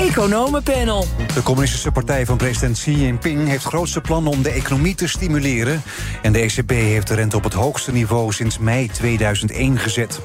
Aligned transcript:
Economenpanel. 0.00 1.06
De 1.34 1.42
communistische 1.42 1.92
partij 1.92 2.26
van 2.26 2.36
president 2.36 2.78
Xi 2.78 2.92
Jinping 2.92 3.48
heeft 3.48 3.64
grootste 3.64 4.00
plannen 4.00 4.32
om 4.32 4.42
de 4.42 4.50
economie 4.50 4.94
te 4.94 5.08
stimuleren. 5.08 5.82
En 6.22 6.32
de 6.32 6.38
ECB 6.38 6.70
heeft 6.70 7.06
de 7.06 7.14
rente 7.14 7.36
op 7.36 7.44
het 7.44 7.52
hoogste 7.52 7.92
niveau 7.92 8.32
sinds 8.32 8.58
mei 8.58 8.88
2001 8.88 9.78
gezet. 9.78 10.20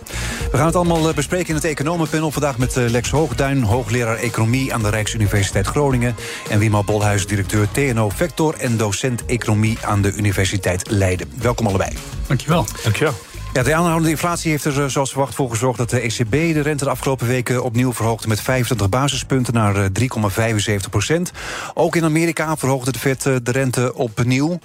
We 0.52 0.57
gaan 0.57 0.66
het 0.66 0.75
allemaal 0.75 1.07
eh, 1.07 1.16
bespreken 1.16 1.50
in 1.50 1.56
het 1.56 1.64
Economenpanel. 1.64 2.32
Vandaag 2.32 2.57
met 2.57 2.78
eh, 2.78 2.89
Lex 2.89 3.10
Hoogduin, 3.10 3.64
hoogleraar 3.64 4.18
economie 4.18 4.74
aan 4.74 4.83
de 4.83 4.89
Rijksuniversiteit 4.89 5.68
Groningen. 5.68 6.16
En 6.50 6.60
Wima 6.60 6.83
Bolhuis, 6.83 7.28
directeur 7.28 7.68
TNO 7.71 8.10
Vector 8.10 8.55
en 8.57 8.78
docent 8.78 9.25
economie 9.25 9.78
aan 9.82 10.02
de 10.02 10.14
Universiteit 10.14 10.89
Leiden. 10.89 11.32
Welkom 11.42 11.68
allebei. 11.68 11.92
Dankjewel. 12.28 12.66
Dankjewel. 12.83 13.14
Ja, 13.55 13.64
de 13.64 13.75
aanhoudende 13.75 14.09
inflatie 14.09 14.51
heeft 14.51 14.65
er 14.65 14.83
eh, 14.83 14.89
zoals 14.89 15.09
verwacht 15.09 15.36
voor 15.36 15.50
gezorgd... 15.50 15.77
dat 15.77 15.89
de 15.89 16.00
ECB 16.00 16.32
de 16.32 16.61
rente 16.61 16.83
de 16.83 16.89
afgelopen 16.89 17.27
weken 17.27 17.63
opnieuw 17.63 17.93
verhoogde... 17.93 18.27
met 18.27 18.41
25 18.41 18.89
basispunten 18.89 19.54
naar 19.54 19.89
3,75 20.00 20.75
procent. 20.89 21.32
Ook 21.73 21.96
in 21.96 22.04
Amerika 22.04 22.57
verhoogde 22.57 22.91
de 22.91 22.99
Fed 22.99 23.21
de 23.21 23.51
rente 23.51 23.93
opnieuw. 23.93 24.60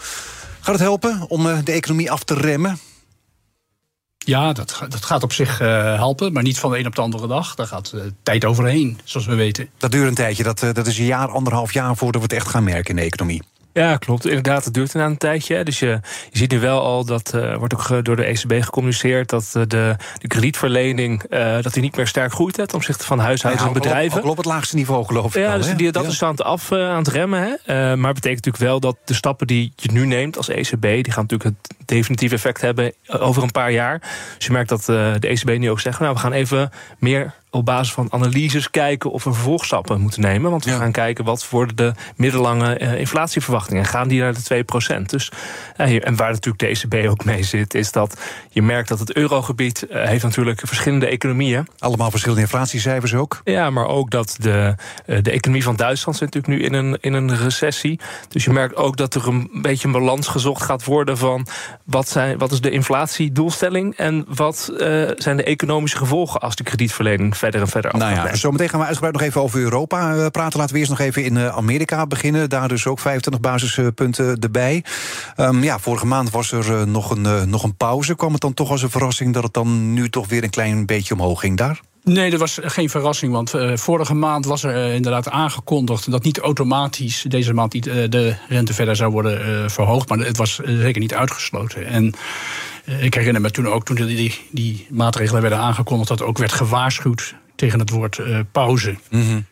Gaat 0.61 0.75
het 0.75 0.81
helpen 0.81 1.25
om 1.29 1.65
de 1.65 1.73
economie 1.73 2.11
af 2.11 2.25
te 2.25 2.35
remmen? 2.35 2.79
Ja, 4.19 4.53
dat, 4.53 4.83
dat 4.89 5.05
gaat 5.05 5.23
op 5.23 5.33
zich 5.33 5.61
uh, 5.61 5.69
helpen, 5.95 6.33
maar 6.33 6.43
niet 6.43 6.59
van 6.59 6.71
de 6.71 6.79
een 6.79 6.87
op 6.87 6.95
de 6.95 7.01
andere 7.01 7.27
dag. 7.27 7.55
Daar 7.55 7.67
gaat 7.67 7.93
uh, 7.95 8.03
tijd 8.23 8.45
overheen, 8.45 9.01
zoals 9.05 9.27
we 9.27 9.35
weten. 9.35 9.69
Dat 9.79 9.91
duurt 9.91 10.09
een 10.09 10.15
tijdje. 10.15 10.43
Dat, 10.43 10.59
dat 10.73 10.87
is 10.87 10.99
een 10.99 11.05
jaar, 11.05 11.29
anderhalf 11.29 11.73
jaar 11.73 11.97
voordat 11.97 12.23
we 12.23 12.27
het 12.35 12.37
echt 12.37 12.49
gaan 12.49 12.65
merken 12.65 12.91
in 12.91 12.97
de 12.97 13.03
economie. 13.03 13.43
Ja, 13.73 13.97
klopt. 13.97 14.27
Inderdaad, 14.27 14.65
het 14.65 14.75
duurt 14.75 14.95
een 14.95 15.17
tijdje. 15.17 15.65
Dus 15.65 15.79
je, 15.79 16.01
je 16.31 16.39
ziet 16.39 16.51
nu 16.51 16.61
wel 16.61 16.81
al, 16.81 17.05
dat 17.05 17.33
uh, 17.35 17.57
wordt 17.57 17.75
ook 17.75 18.05
door 18.05 18.17
de 18.17 18.25
ECB 18.25 18.63
gecommuniceerd... 18.63 19.29
dat 19.29 19.53
uh, 19.57 19.63
de, 19.67 19.97
de 20.19 20.29
kredietverlening 20.29 21.23
uh, 21.31 21.63
dat 21.63 21.73
die 21.73 21.83
niet 21.83 21.97
meer 21.97 22.07
sterk 22.07 22.33
groeit 22.33 22.55
ten 22.55 22.75
opzichte 22.75 23.05
van 23.05 23.19
huishoudens 23.19 23.65
ja, 23.65 23.75
en 23.75 23.81
bedrijven. 23.81 24.23
Ook 24.23 24.31
op 24.31 24.37
het 24.37 24.47
laagste 24.47 24.77
niveau, 24.77 25.05
geloof 25.05 25.37
ik 25.37 25.43
Ja, 25.43 25.53
al, 25.53 25.59
dus 25.59 25.67
hè? 25.67 25.75
die, 25.75 25.93
dat 25.93 26.05
ja. 26.05 26.09
is 26.09 26.23
aan 26.23 26.31
het 26.31 26.43
af 26.43 26.73
aan 26.73 26.99
het 26.99 27.09
remmen. 27.09 27.41
Hè? 27.41 27.97
maar 27.97 28.13
het 28.13 28.21
betekent 28.21 28.45
natuurlijk 28.45 28.57
wel 28.57 28.81
dat 28.81 28.97
de 29.05 29.15
stappen 29.15 29.47
die 29.47 29.73
je 29.77 29.93
nu 29.93 30.07
neemt 30.07 30.37
als 30.37 30.49
ECB... 30.49 30.83
die 30.83 31.13
gaan 31.13 31.27
natuurlijk 31.29 31.57
het 31.57 31.77
definitief 31.91 32.33
effect 32.33 32.61
hebben 32.61 32.93
over 33.07 33.43
een 33.43 33.51
paar 33.51 33.73
jaar. 33.73 33.99
Dus 34.37 34.47
je 34.47 34.53
merkt 34.53 34.69
dat 34.69 34.85
de 34.85 35.19
ECB 35.29 35.59
nu 35.59 35.71
ook 35.71 35.81
zegt... 35.81 36.01
nou, 36.01 36.15
we 36.15 36.21
gaan 36.21 36.33
even 36.33 36.71
meer 36.99 37.35
op 37.53 37.65
basis 37.65 37.93
van 37.93 38.07
analyses 38.11 38.71
kijken 38.71 39.11
of 39.11 39.25
we 39.25 39.33
vervolgstappen 39.33 40.01
moeten 40.01 40.21
nemen. 40.21 40.51
Want 40.51 40.65
we 40.65 40.71
Ja. 40.71 40.77
gaan 40.77 40.93
kijken 40.93 41.25
wat 41.25 41.49
worden 41.49 41.77
de 41.77 41.93
middellange 42.17 42.75
eh, 42.75 42.99
inflatieverwachtingen. 42.99 43.85
Gaan 43.85 44.09
die 44.09 44.21
naar 44.21 44.35
de 44.35 44.43
2%? 44.43 45.11
Dus, 45.11 45.31
eh, 45.77 46.07
en 46.07 46.17
waar 46.17 46.31
natuurlijk 46.33 46.59
de 46.59 46.67
ECB 46.67 47.09
ook 47.09 47.25
mee 47.25 47.43
zit, 47.43 47.75
is 47.75 47.93
dat 47.93 48.21
je 48.51 48.63
merkt 48.63 48.89
dat 48.89 48.99
het 48.99 49.13
eurogebied 49.17 49.87
eh, 49.87 50.05
heeft 50.05 50.23
natuurlijk 50.23 50.61
verschillende 50.65 51.07
economieën. 51.07 51.69
Allemaal 51.79 52.11
verschillende 52.11 52.43
inflatiecijfers 52.43 53.15
ook. 53.15 53.41
Ja, 53.45 53.71
maar 53.71 53.87
ook 53.87 54.11
dat 54.11 54.37
de, 54.39 54.75
eh, 55.07 55.19
de 55.23 55.31
economie 55.31 55.63
van 55.65 55.77
Duitsland 55.77 56.19
zit 56.19 56.35
natuurlijk 56.35 56.61
nu 56.63 56.67
in 56.69 56.85
een, 56.85 56.99
in 57.01 57.13
een 57.13 57.37
recessie. 57.37 58.01
Dus 58.29 58.45
je 58.45 58.51
merkt 58.53 58.77
ook 58.77 58.97
dat 58.97 59.15
er 59.15 59.27
een 59.29 59.49
beetje 59.53 59.87
een 59.87 59.93
balans 59.93 60.27
gezocht 60.29 60.63
gaat 60.63 60.85
worden 60.85 61.19
van 61.19 61.47
wat, 61.91 62.09
zijn, 62.09 62.39
wat 62.39 62.53
is 62.53 62.61
de 62.61 62.71
inflatiedoelstelling 62.71 63.97
en 63.97 64.25
wat 64.29 64.73
eh, 64.79 65.09
zijn 65.17 65.37
de 65.37 65.43
economische 65.43 65.97
gevolgen 65.97 66.41
als 66.41 66.57
de 66.57 66.63
kredietverlening 66.63 67.37
verder 67.37 67.61
en 67.61 67.69
verder 67.69 67.91
af 67.91 67.99
Nou 67.99 68.15
ja, 68.15 68.35
zometeen 68.35 68.69
gaan 68.69 68.81
we 68.81 68.87
uitgebreid 68.87 69.15
nog 69.15 69.23
even 69.23 69.41
over 69.41 69.61
Europa 69.61 70.15
eh, 70.15 70.27
praten. 70.27 70.59
Laten 70.59 70.75
we 70.75 70.79
eerst 70.79 70.91
nog 70.91 71.01
even 71.01 71.25
in 71.25 71.37
eh, 71.37 71.57
Amerika 71.57 72.07
beginnen. 72.07 72.51
Daar 72.51 72.69
dus 72.69 72.87
ook 72.87 72.99
25 72.99 73.43
basispunten 73.43 74.39
erbij. 74.39 74.85
Ehm, 75.37 75.63
ja, 75.63 75.79
vorige 75.79 76.07
maand 76.07 76.31
was 76.31 76.53
er 76.53 76.89
nog, 76.89 77.11
een, 77.11 77.51
nog 77.51 77.63
een 77.63 77.77
pauze. 77.77 78.17
Kwam 78.17 78.33
het 78.33 78.41
dan 78.41 78.55
toch 78.55 78.71
als 78.71 78.83
een 78.83 78.91
verrassing 78.91 79.35
dat 79.35 79.43
het 79.43 79.53
dan 79.53 79.93
nu 79.93 80.11
toch 80.11 80.29
weer 80.29 80.43
een 80.43 80.51
klein 80.51 80.87
beetje 80.87 81.15
omhoog 81.15 81.41
ging 81.41 81.57
daar? 81.57 81.81
Nee, 82.13 82.31
dat 82.31 82.41
was 82.41 82.59
geen 82.63 82.91
verrassing, 82.91 83.33
want 83.33 83.55
eh, 83.55 83.77
vorige 83.77 84.15
maand 84.15 84.45
was 84.45 84.63
er 84.63 84.75
eh, 84.75 84.95
inderdaad 84.95 85.31
aangekondigd... 85.31 86.11
dat 86.11 86.25
niet 86.25 86.39
automatisch 86.39 87.25
deze 87.29 87.55
maand 87.55 87.73
niet, 87.73 87.87
eh, 87.87 88.09
de 88.09 88.35
rente 88.49 88.75
verder 88.75 88.97
zou 88.97 89.13
worden 89.13 89.45
eh, 89.45 89.69
verhoogd. 89.69 90.09
Maar 90.09 90.19
het 90.19 90.37
was 90.37 90.61
zeker 90.65 91.01
niet 91.01 91.15
uitgesloten. 91.15 91.87
En 91.87 92.15
ik 93.01 93.15
herinner 93.15 93.41
me 93.41 93.51
toen 93.51 93.69
ook, 93.69 93.85
toen 93.85 93.97
die, 93.97 94.07
die, 94.17 94.41
die 94.51 94.87
maatregelen 94.91 95.41
werden 95.41 95.59
aangekondigd... 95.59 96.09
dat 96.09 96.23
ook 96.23 96.39
werd 96.39 96.53
gewaarschuwd 96.53 97.35
tegen 97.61 97.79
het 97.79 97.91
woord 97.91 98.19
eh, 98.19 98.39
pauze. 98.53 98.97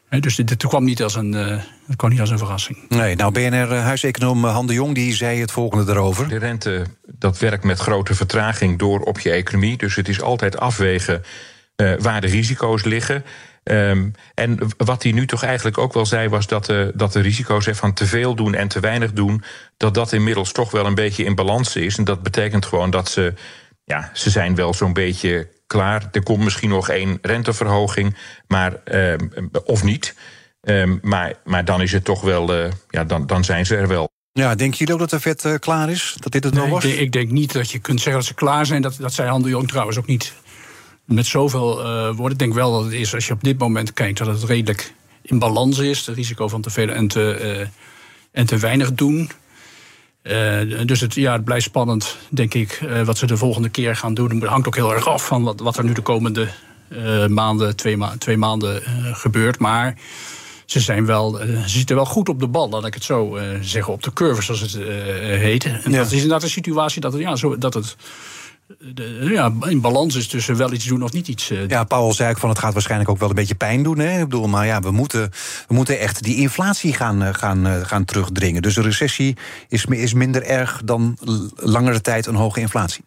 Hè, 0.08 0.20
dus 0.20 0.36
dit, 0.36 0.48
dit 0.48 0.66
kwam, 0.66 0.84
niet 0.84 1.02
als 1.02 1.14
een, 1.14 1.34
eh, 1.34 1.56
het 1.86 1.96
kwam 1.96 2.10
niet 2.10 2.20
als 2.20 2.30
een 2.30 2.38
verrassing. 2.38 2.78
Nee, 2.88 3.16
nou 3.16 3.32
BNR-huiseconoom 3.32 4.44
Han 4.44 4.66
de 4.66 4.72
Jong 4.72 4.94
die 4.94 5.14
zei 5.14 5.40
het 5.40 5.50
volgende 5.50 5.84
daarover. 5.84 6.28
De 6.28 6.38
rente 6.38 6.86
dat 7.18 7.38
werkt 7.38 7.64
met 7.64 7.78
grote 7.78 8.14
vertraging 8.14 8.78
door 8.78 9.00
op 9.00 9.20
je 9.20 9.30
economie. 9.30 9.76
Dus 9.76 9.94
het 9.94 10.08
is 10.08 10.20
altijd 10.20 10.58
afwegen 10.58 11.22
eh, 11.78 11.92
waar 11.98 12.20
de 12.20 12.26
risico's 12.26 12.84
liggen. 12.84 13.24
Ehm, 13.62 14.10
en 14.34 14.58
wat 14.76 15.02
hij 15.02 15.12
nu 15.12 15.26
toch 15.26 15.42
eigenlijk 15.42 15.78
ook 15.78 15.92
wel 15.92 16.06
zei, 16.06 16.28
was 16.28 16.46
dat 16.46 16.64
de, 16.64 16.92
dat 16.94 17.12
de 17.12 17.20
risico's 17.20 17.68
van 17.70 17.92
te 17.92 18.06
veel 18.06 18.34
doen 18.34 18.54
en 18.54 18.68
te 18.68 18.80
weinig 18.80 19.12
doen, 19.12 19.42
dat 19.76 19.94
dat 19.94 20.12
inmiddels 20.12 20.52
toch 20.52 20.70
wel 20.70 20.86
een 20.86 20.94
beetje 20.94 21.24
in 21.24 21.34
balans 21.34 21.76
is. 21.76 21.98
En 21.98 22.04
dat 22.04 22.22
betekent 22.22 22.66
gewoon 22.66 22.90
dat 22.90 23.08
ze, 23.08 23.34
ja, 23.84 24.10
ze 24.12 24.30
zijn 24.30 24.54
wel 24.54 24.74
zo'n 24.74 24.92
beetje 24.92 25.48
klaar. 25.66 26.08
Er 26.12 26.22
komt 26.22 26.44
misschien 26.44 26.68
nog 26.68 26.88
één 26.88 27.18
renteverhoging, 27.22 28.16
maar, 28.46 28.74
ehm, 28.84 29.28
of 29.64 29.82
niet. 29.82 30.14
Ehm, 30.60 30.96
maar, 31.02 31.34
maar 31.44 31.64
dan 31.64 31.82
is 31.82 31.92
het 31.92 32.04
toch 32.04 32.20
wel, 32.20 32.54
eh, 32.54 32.70
ja, 32.88 33.04
dan, 33.04 33.26
dan 33.26 33.44
zijn 33.44 33.66
ze 33.66 33.76
er 33.76 33.88
wel. 33.88 34.08
Ja, 34.32 34.54
denken 34.54 34.78
jullie 34.78 34.94
ook 34.94 35.00
dat 35.00 35.10
de 35.10 35.20
vet 35.20 35.44
eh, 35.44 35.54
klaar 35.58 35.90
is? 35.90 36.16
Dat 36.18 36.32
dit 36.32 36.44
het 36.44 36.52
Nee, 36.54 36.62
nog 36.62 36.76
ik, 36.76 36.82
was? 36.82 36.90
denk, 36.90 37.02
ik 37.02 37.12
denk 37.12 37.30
niet 37.30 37.52
dat 37.52 37.70
je 37.70 37.78
kunt 37.78 38.00
zeggen 38.00 38.20
dat 38.20 38.30
ze 38.30 38.34
klaar 38.34 38.66
zijn. 38.66 38.82
Dat, 38.82 38.96
dat 38.98 39.12
zei 39.12 39.28
Han 39.28 39.42
de 39.42 39.48
Jong 39.48 39.68
trouwens 39.68 39.98
ook 39.98 40.06
niet 40.06 40.32
met 41.08 41.26
zoveel 41.26 41.84
eh, 41.84 42.06
woorden. 42.06 42.32
Ik 42.32 42.38
denk 42.38 42.54
wel 42.54 42.72
dat 42.72 42.84
het 42.84 42.92
is, 42.92 43.14
als 43.14 43.26
je 43.26 43.32
op 43.32 43.44
dit 43.44 43.58
moment 43.58 43.92
kijkt, 43.92 44.18
dat 44.18 44.26
het 44.26 44.42
redelijk 44.44 44.94
in 45.22 45.38
balans 45.38 45.78
is. 45.78 46.06
Het 46.06 46.16
risico 46.16 46.48
van 46.48 46.60
te 46.60 46.70
veel 46.70 46.88
en 46.88 47.08
te, 47.08 47.30
eh, 47.30 47.66
en 48.32 48.46
te 48.46 48.56
weinig 48.56 48.92
doen. 48.94 49.30
Eh, 50.22 50.60
dus 50.84 51.00
het, 51.00 51.14
ja, 51.14 51.32
het 51.32 51.44
blijft 51.44 51.64
spannend, 51.64 52.16
denk 52.30 52.54
ik, 52.54 52.82
wat 53.04 53.18
ze 53.18 53.26
de 53.26 53.36
volgende 53.36 53.68
keer 53.68 53.96
gaan 53.96 54.14
doen. 54.14 54.30
Het 54.30 54.48
hangt 54.48 54.66
ook 54.66 54.76
heel 54.76 54.94
erg 54.94 55.06
af 55.06 55.26
van 55.26 55.42
wat, 55.42 55.60
wat 55.60 55.76
er 55.76 55.84
nu 55.84 55.92
de 55.92 56.02
komende 56.02 56.48
maanden, 57.28 57.76
twee, 57.76 57.96
ma 57.96 58.14
twee 58.18 58.36
maanden 58.36 58.82
gebeurt. 59.14 59.58
Maar 59.58 59.98
ze, 60.64 60.80
zijn 60.80 61.06
wel, 61.06 61.36
ze 61.36 61.62
zitten 61.68 61.96
wel 61.96 62.04
goed 62.04 62.28
op 62.28 62.40
de 62.40 62.46
bal, 62.46 62.68
laat 62.68 62.86
ik 62.86 62.94
het 62.94 63.04
zo 63.04 63.38
zeggen. 63.60 63.92
Op 63.92 64.02
de 64.02 64.12
curve, 64.12 64.42
zoals 64.42 64.60
het 64.60 64.72
heet. 65.40 65.64
En 65.64 65.90
Ja. 65.90 65.96
dat 65.96 66.06
is 66.06 66.12
inderdaad 66.12 66.42
een 66.42 66.48
situatie 66.48 67.00
dat 67.00 67.12
het, 67.12 67.22
ja, 67.22 67.36
zo, 67.36 67.58
dat 67.58 67.74
het 67.74 67.96
de, 68.78 69.28
ja, 69.30 69.52
in 69.68 69.80
balans 69.80 70.14
is 70.14 70.28
tussen 70.28 70.56
wel 70.56 70.72
iets 70.72 70.84
doen 70.84 71.02
of 71.02 71.12
niet 71.12 71.28
iets 71.28 71.50
eh, 71.50 71.68
Ja, 71.68 71.84
Paul 71.84 72.12
zei 72.12 72.30
ook 72.30 72.38
van 72.38 72.48
het 72.48 72.58
gaat 72.58 72.72
waarschijnlijk 72.72 73.10
ook 73.10 73.18
wel 73.18 73.28
een 73.28 73.34
beetje 73.34 73.54
pijn 73.54 73.82
doen. 73.82 73.98
Hè? 73.98 74.18
Ik 74.18 74.28
bedoel, 74.28 74.48
maar 74.48 74.66
ja, 74.66 74.80
we 74.80 74.90
moeten, 74.90 75.30
we 75.68 75.74
moeten 75.74 75.98
echt 75.98 76.22
die 76.22 76.36
inflatie 76.36 76.92
gaan, 76.92 77.22
eh, 77.22 77.34
gaan, 77.34 77.66
eh, 77.66 77.80
gaan 77.86 78.04
terugdringen. 78.04 78.62
Dus 78.62 78.76
een 78.76 78.82
recessie 78.82 79.36
is, 79.68 79.84
is 79.84 80.14
minder 80.14 80.42
erg 80.42 80.80
dan 80.84 81.18
langere 81.54 82.00
tijd 82.00 82.26
een 82.26 82.34
hoge 82.34 82.60
inflatie. 82.60 83.04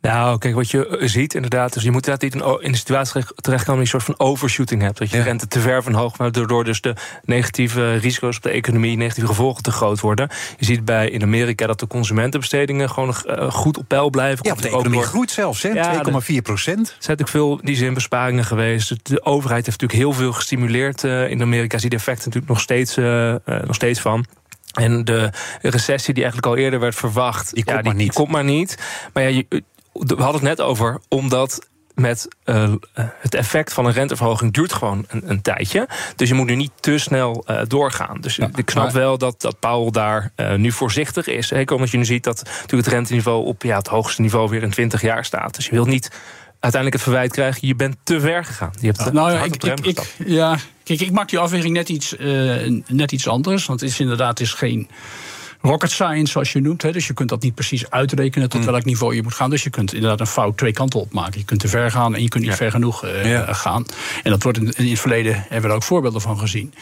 Nou, 0.00 0.38
kijk, 0.38 0.54
wat 0.54 0.70
je 0.70 0.86
eh, 0.88 1.08
ziet 1.08 1.34
inderdaad, 1.34 1.72
dus 1.72 1.82
je 1.82 1.90
moet 1.90 2.06
inderdaad 2.06 2.32
niet 2.44 2.62
in 2.64 2.72
de 2.72 2.78
situatie 2.78 3.12
terecht- 3.12 3.32
terechtkomen 3.42 3.80
dat 3.82 3.90
je 3.90 3.96
een 3.96 4.02
soort 4.02 4.16
van 4.18 4.26
overshooting 4.26 4.82
hebt. 4.82 4.98
Dat 4.98 5.10
je 5.10 5.16
Ja. 5.16 5.22
rente 5.22 5.48
te 5.48 5.60
ver 5.60 5.82
van 5.82 5.94
hoog, 5.94 6.18
maar 6.18 6.32
daardoor 6.32 6.64
dus 6.64 6.80
de 6.80 6.94
negatieve 7.24 7.94
risico's 7.94 8.36
op 8.36 8.42
de 8.42 8.50
economie, 8.50 8.96
negatieve 8.96 9.28
gevolgen 9.28 9.62
te 9.62 9.70
groot 9.70 10.00
worden. 10.00 10.28
Je 10.58 10.64
ziet 10.64 10.84
bij 10.84 11.08
in 11.10 11.22
Amerika 11.22 11.66
dat 11.66 11.80
de 11.80 11.86
consumentenbestedingen 11.86 12.90
gewoon 12.90 13.14
eh, 13.26 13.50
goed 13.50 13.78
op 13.78 13.84
peil 13.88 14.10
blijven. 14.10 14.46
Ja, 14.48 14.54
de 14.54 14.66
economie 14.68 14.92
door- 14.92 15.02
groeit 15.08 15.30
zelfs, 15.30 15.62
hè? 15.62 15.68
Ja, 15.68 16.00
2,4 16.02 16.42
procent. 16.42 16.78
Er 16.88 16.94
zijn 16.98 17.16
natuurlijk 17.16 17.28
veel 17.30 17.58
in 17.58 17.66
die 17.66 17.76
zin 17.76 17.94
besparingen 17.94 18.44
geweest. 18.44 18.88
De- 19.02 19.24
overheid 19.24 19.66
heeft 19.66 19.80
natuurlijk 19.80 20.08
heel 20.10 20.20
veel 20.20 20.32
gestimuleerd. 20.32 21.04
eh, 21.04 21.30
in 21.30 21.42
Amerika 21.42 21.78
zie 21.78 21.84
je 21.84 21.90
de 21.90 21.96
effecten 21.96 22.24
natuurlijk 22.24 22.52
nog 22.52 22.60
steeds, 22.60 22.96
nog 23.66 23.74
steeds 23.74 24.00
van. 24.00 24.24
En 24.72 25.04
de 25.04 25.30
recessie 25.62 26.14
die 26.14 26.22
eigenlijk 26.22 26.52
al 26.54 26.62
eerder 26.62 26.80
werd 26.80 26.94
verwacht... 26.94 27.54
Die 27.54 27.64
komt 27.64 27.84
maar 27.84 27.94
niet. 27.94 28.02
Die 28.02 28.12
komt 28.12 28.30
maar 28.30 28.44
niet. 28.44 28.78
Maar 29.12 29.22
ja, 29.22 29.28
je, 29.28 29.62
we 29.92 30.22
hadden 30.22 30.32
het 30.32 30.42
net 30.42 30.60
over, 30.60 31.00
omdat 31.08 31.68
met 31.98 32.28
eh, 32.44 32.72
het 33.18 33.34
effect 33.34 33.72
van 33.72 33.86
een 33.86 33.92
renteverhoging 33.92 34.52
duurt 34.52 34.72
gewoon 34.72 35.04
een, 35.08 35.30
een 35.30 35.42
tijdje. 35.42 35.88
Dus 36.16 36.28
je 36.28 36.34
moet 36.34 36.46
nu 36.46 36.54
niet 36.54 36.72
te 36.80 36.98
snel 36.98 37.44
eh, 37.46 37.60
doorgaan. 37.66 38.20
Dus 38.20 38.38
ik 38.38 38.70
snap 38.70 38.84
maar- 38.84 38.92
wel 38.92 39.18
dat, 39.18 39.40
dat 39.40 39.58
Powell 39.58 39.90
daar 39.90 40.32
eh, 40.34 40.54
nu 40.54 40.72
voorzichtig 40.72 41.26
is. 41.26 41.46
Zeker 41.46 41.74
omdat 41.74 41.90
je 41.90 41.96
nu 41.96 42.04
ziet 42.04 42.24
dat 42.24 42.42
natuurlijk 42.44 42.72
het 42.72 42.86
renteniveau 42.86 43.44
op 43.44 43.62
ja, 43.62 43.76
het 43.76 43.86
hoogste 43.86 44.20
niveau 44.20 44.48
weer 44.48 44.62
in 44.62 44.70
20 44.70 45.02
jaar 45.02 45.24
staat. 45.24 45.54
Dus 45.54 45.64
je 45.64 45.72
wilt 45.72 45.86
niet 45.86 46.10
uiteindelijk 46.60 46.92
het 46.92 47.02
verwijt 47.02 47.32
krijgen, 47.32 47.66
je 47.66 47.74
bent 47.74 47.96
te 48.02 48.20
ver 48.20 48.44
gegaan. 48.44 48.72
Je 48.80 48.86
hebt 48.86 49.04
te 49.04 49.12
nou 49.12 49.32
ja, 49.32 49.42
ik, 49.42 49.64
ik, 49.64 50.14
ja, 50.26 50.56
kijk, 50.84 51.00
ik 51.00 51.10
maak 51.10 51.28
die 51.28 51.38
afweging 51.38 51.74
net 51.74 51.88
iets, 51.88 52.16
eh, 52.16 52.80
net 52.86 53.12
iets 53.12 53.28
anders. 53.28 53.66
Want 53.66 53.80
het 53.80 53.90
is 53.90 54.00
inderdaad 54.00 54.28
het 54.28 54.40
is 54.40 54.52
geen 54.52 54.88
rocket 55.60 55.90
science, 55.90 56.32
zoals 56.32 56.52
je 56.52 56.60
noemt. 56.60 56.82
Hè. 56.82 56.92
Dus 56.92 57.06
je 57.06 57.12
kunt 57.12 57.28
dat 57.28 57.42
niet 57.42 57.54
precies 57.54 57.90
uitrekenen 57.90 58.48
tot 58.48 58.60
mm. 58.60 58.66
welk 58.66 58.84
niveau 58.84 59.14
je 59.14 59.22
moet 59.22 59.34
gaan. 59.34 59.50
Dus 59.50 59.62
je 59.62 59.70
kunt 59.70 59.92
inderdaad 59.92 60.20
een 60.20 60.26
fout 60.26 60.56
twee 60.56 60.72
kanten 60.72 61.00
op 61.00 61.12
maken. 61.12 61.38
Je 61.38 61.44
kunt 61.44 61.60
te 61.60 61.68
ver 61.68 61.90
gaan 61.90 62.14
en 62.14 62.22
je 62.22 62.28
kunt 62.28 62.44
niet 62.44 62.54
ver 62.54 62.70
genoeg 62.70 63.04
uh, 63.04 63.48
gaan. 63.48 63.84
En 64.22 64.30
dat 64.30 64.42
wordt 64.42 64.58
in, 64.58 64.72
in, 64.76 64.90
het 64.90 65.00
verleden, 65.00 65.34
hebben 65.34 65.62
we 65.62 65.68
er 65.68 65.74
ook 65.74 65.82
voorbeelden 65.82 66.20
van 66.20 66.38
gezien. 66.38 66.74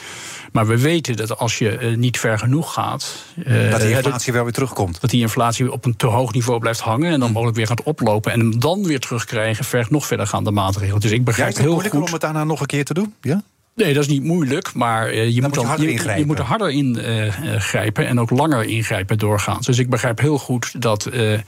Maar 0.52 0.66
we 0.66 0.78
weten 0.78 1.16
dat 1.16 1.38
als 1.38 1.58
je 1.58 1.78
uh, 1.80 1.96
niet 1.96 2.18
ver 2.18 2.38
genoeg 2.38 2.72
gaat. 2.72 3.24
Uh, 3.46 3.70
dat 3.70 3.80
die 3.80 3.90
inflatie 3.90 4.32
wel 4.32 4.42
weer 4.42 4.52
terugkomt. 4.52 5.00
Dat 5.00 5.10
die 5.10 5.20
inflatie 5.20 5.72
op 5.72 5.84
een 5.84 5.96
te 5.96 6.06
hoog 6.06 6.32
niveau 6.32 6.58
blijft 6.58 6.80
hangen. 6.80 7.12
En 7.12 7.18
dan 7.18 7.28
mm. 7.28 7.34
mogelijk 7.34 7.56
weer 7.56 7.66
gaat 7.66 7.82
oplopen. 7.82 8.32
En 8.32 8.40
hem 8.40 8.60
dan 8.60 8.84
weer 8.84 9.00
terugkrijgen. 9.00 9.64
vergt 9.64 9.90
nog 9.90 10.06
verder 10.06 10.26
gaande 10.26 10.50
maatregelen. 10.50 11.00
Dus 11.00 11.10
ik 11.10 11.24
begrijp 11.24 11.56
ja, 11.56 11.62
heel 11.62 11.80
goed. 11.80 11.90
om 11.90 12.12
het 12.12 12.20
daarna 12.20 12.44
nog 12.44 12.60
een 12.60 12.66
keer 12.66 12.84
te 12.84 12.94
doen? 12.94 13.14
Ja? 13.20 13.42
Nee, 13.76 13.94
dat 13.94 14.02
is 14.02 14.08
niet 14.08 14.22
moeilijk, 14.22 14.74
maar 14.74 15.14
uh, 15.14 15.28
je, 15.28 15.42
moet 15.42 15.54
dan, 15.54 15.64
harder 15.64 15.88
je, 15.90 16.18
je, 16.18 16.26
moet 16.26 16.38
er 16.38 16.44
harder 16.44 16.70
ingrijpen 16.70 18.04
uh, 18.04 18.10
en 18.10 18.20
ook 18.20 18.30
langer 18.30 18.64
ingrijpen 18.64 19.18
doorgaans. 19.18 19.66
Dus 19.66 19.78
ik 19.78 19.90
begrijp 19.90 20.20
heel 20.20 20.38
goed 20.38 20.82
dat 20.82 21.08
uh, 21.12 21.38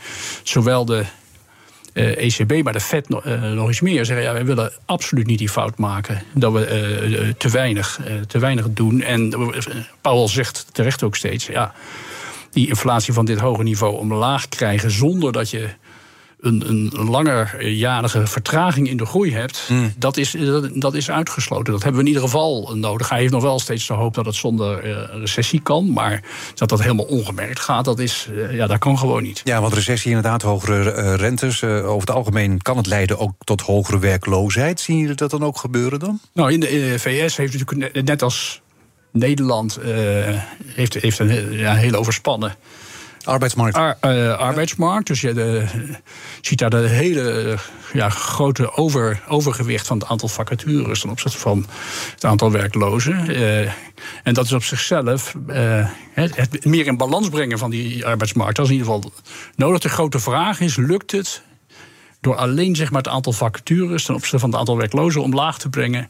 zowel 0.42 0.84
de 0.84 1.04
ECB, 1.92 2.62
maar 2.62 2.72
de 2.72 2.80
Fed 2.80 3.08
nog, 3.08 3.24
nog 3.54 3.66
eens 3.66 3.80
meer 3.80 4.04
zeggen: 4.04 4.26
ja, 4.26 4.32
wij 4.32 4.44
willen 4.44 4.72
absoluut 4.84 5.26
niet 5.26 5.38
die 5.38 5.48
fout 5.48 5.78
maken 5.78 6.22
dat 6.34 6.52
we 6.52 7.34
te, 7.38 7.48
weinig, 7.48 8.00
te 8.26 8.38
weinig 8.38 8.66
doen. 8.70 9.02
En 9.02 9.34
Paul 10.00 10.28
zegt 10.28 10.66
terecht 10.72 11.02
ook 11.02 11.16
steeds: 11.16 11.46
ja, 11.46 11.74
die 12.50 12.68
inflatie 12.68 13.12
van 13.12 13.24
dit 13.24 13.38
hoge 13.38 13.62
niveau 13.62 13.96
omlaag 13.96 14.48
krijgen 14.48 14.90
zonder 14.90 15.32
dat 15.32 15.50
je 15.50 15.68
een, 16.40 16.68
een 16.68 16.90
langerjarige 17.10 18.26
vertraging 18.26 18.88
in 18.88 18.96
de 18.96 19.06
groei 19.06 19.32
hebt, 19.32 19.64
hmm. 19.66 19.92
dat, 19.98 20.16
is, 20.16 20.36
dat, 20.74 20.94
is 20.94 21.10
uitgesloten. 21.10 21.72
Dat 21.72 21.82
hebben 21.82 22.00
we 22.00 22.06
in 22.06 22.14
ieder 22.14 22.28
geval 22.28 22.76
nodig. 22.76 23.08
Hij 23.08 23.18
heeft 23.18 23.32
nog 23.32 23.42
wel 23.42 23.58
steeds 23.58 23.86
de 23.86 23.92
hoop 23.92 24.14
dat 24.14 24.26
het 24.26 24.34
zonder 24.34 24.86
uh, 24.86 25.20
recessie 25.20 25.60
kan. 25.60 25.92
Maar 25.92 26.22
dat 26.54 26.68
dat 26.68 26.82
helemaal 26.82 27.04
ongemerkt 27.04 27.60
gaat, 27.60 27.84
dat, 27.84 27.98
is, 27.98 28.28
uh, 28.32 28.54
ja, 28.54 28.66
dat 28.66 28.78
kan 28.78 28.98
gewoon 28.98 29.22
niet. 29.22 29.40
Ja, 29.44 29.60
want 29.60 29.74
recessie 29.74 30.10
inderdaad, 30.10 30.42
hogere 30.42 30.94
uh, 30.94 31.14
rentes. 31.14 31.64
over 31.64 32.00
het 32.00 32.10
algemeen 32.10 32.62
kan 32.62 32.76
het 32.76 32.86
leiden 32.86 33.18
ook 33.18 33.32
tot 33.44 33.60
hogere 33.60 33.98
werkloosheid. 33.98 34.80
Zien 34.80 34.98
jullie 34.98 35.14
dat 35.14 35.30
dan 35.30 35.44
ook 35.44 35.58
gebeuren 35.58 35.98
dan? 35.98 36.20
Nou, 36.32 36.52
in 36.52 36.60
de 36.60 36.94
VS 36.98 37.36
heeft 37.36 37.58
natuurlijk 37.58 38.04
net 38.04 38.22
als 38.22 38.60
Nederland 39.12 39.78
heeft, 40.64 40.94
heeft 40.94 41.18
een 41.18 41.52
ja, 41.52 41.74
heel 41.74 41.94
overspannen 41.94 42.56
Arbeidsmarkt. 43.28 43.76
uh, 43.76 44.36
arbeidsmarkt. 44.38 45.06
Dus 45.06 45.20
je 45.20 45.32
de, 45.32 45.64
ziet 46.40 46.58
daar 46.58 46.70
de 46.70 46.76
hele 46.76 47.56
ja, 47.92 48.08
grote 48.08 48.72
over, 48.72 49.22
overgewicht 49.28 49.86
van 49.86 49.98
het 49.98 50.08
aantal 50.08 50.28
vacatures 50.28 51.00
ten 51.00 51.10
opzichte 51.10 51.38
van 51.38 51.66
het 52.14 52.24
aantal 52.24 52.52
werklozen. 52.52 53.30
Uh, 53.30 53.60
en 54.22 54.34
dat 54.34 54.44
is 54.44 54.52
op 54.52 54.64
zichzelf 54.64 55.34
het, 56.12 56.36
het, 56.36 56.64
meer 56.64 56.86
in 56.86 56.96
balans 56.96 57.28
brengen 57.28 57.58
van 57.58 57.70
die 57.70 58.06
arbeidsmarkt. 58.06 58.56
Dat 58.56 58.64
is 58.64 58.70
in 58.70 58.78
ieder 58.78 58.92
geval 58.92 59.12
nodig. 59.56 59.80
De 59.80 59.88
grote 59.88 60.18
vraag 60.18 60.60
is: 60.60 60.76
lukt 60.76 61.12
het 61.12 61.42
door 62.20 62.36
alleen 62.36 62.76
zeg 62.76 62.90
maar, 62.90 63.02
het 63.02 63.12
aantal 63.12 63.32
vacatures 63.32 64.04
ten 64.04 64.14
opzichte 64.14 64.38
van 64.38 64.50
het 64.50 64.58
aantal 64.58 64.76
werklozen 64.76 65.22
omlaag 65.22 65.58
te 65.58 65.68
brengen? 65.68 66.08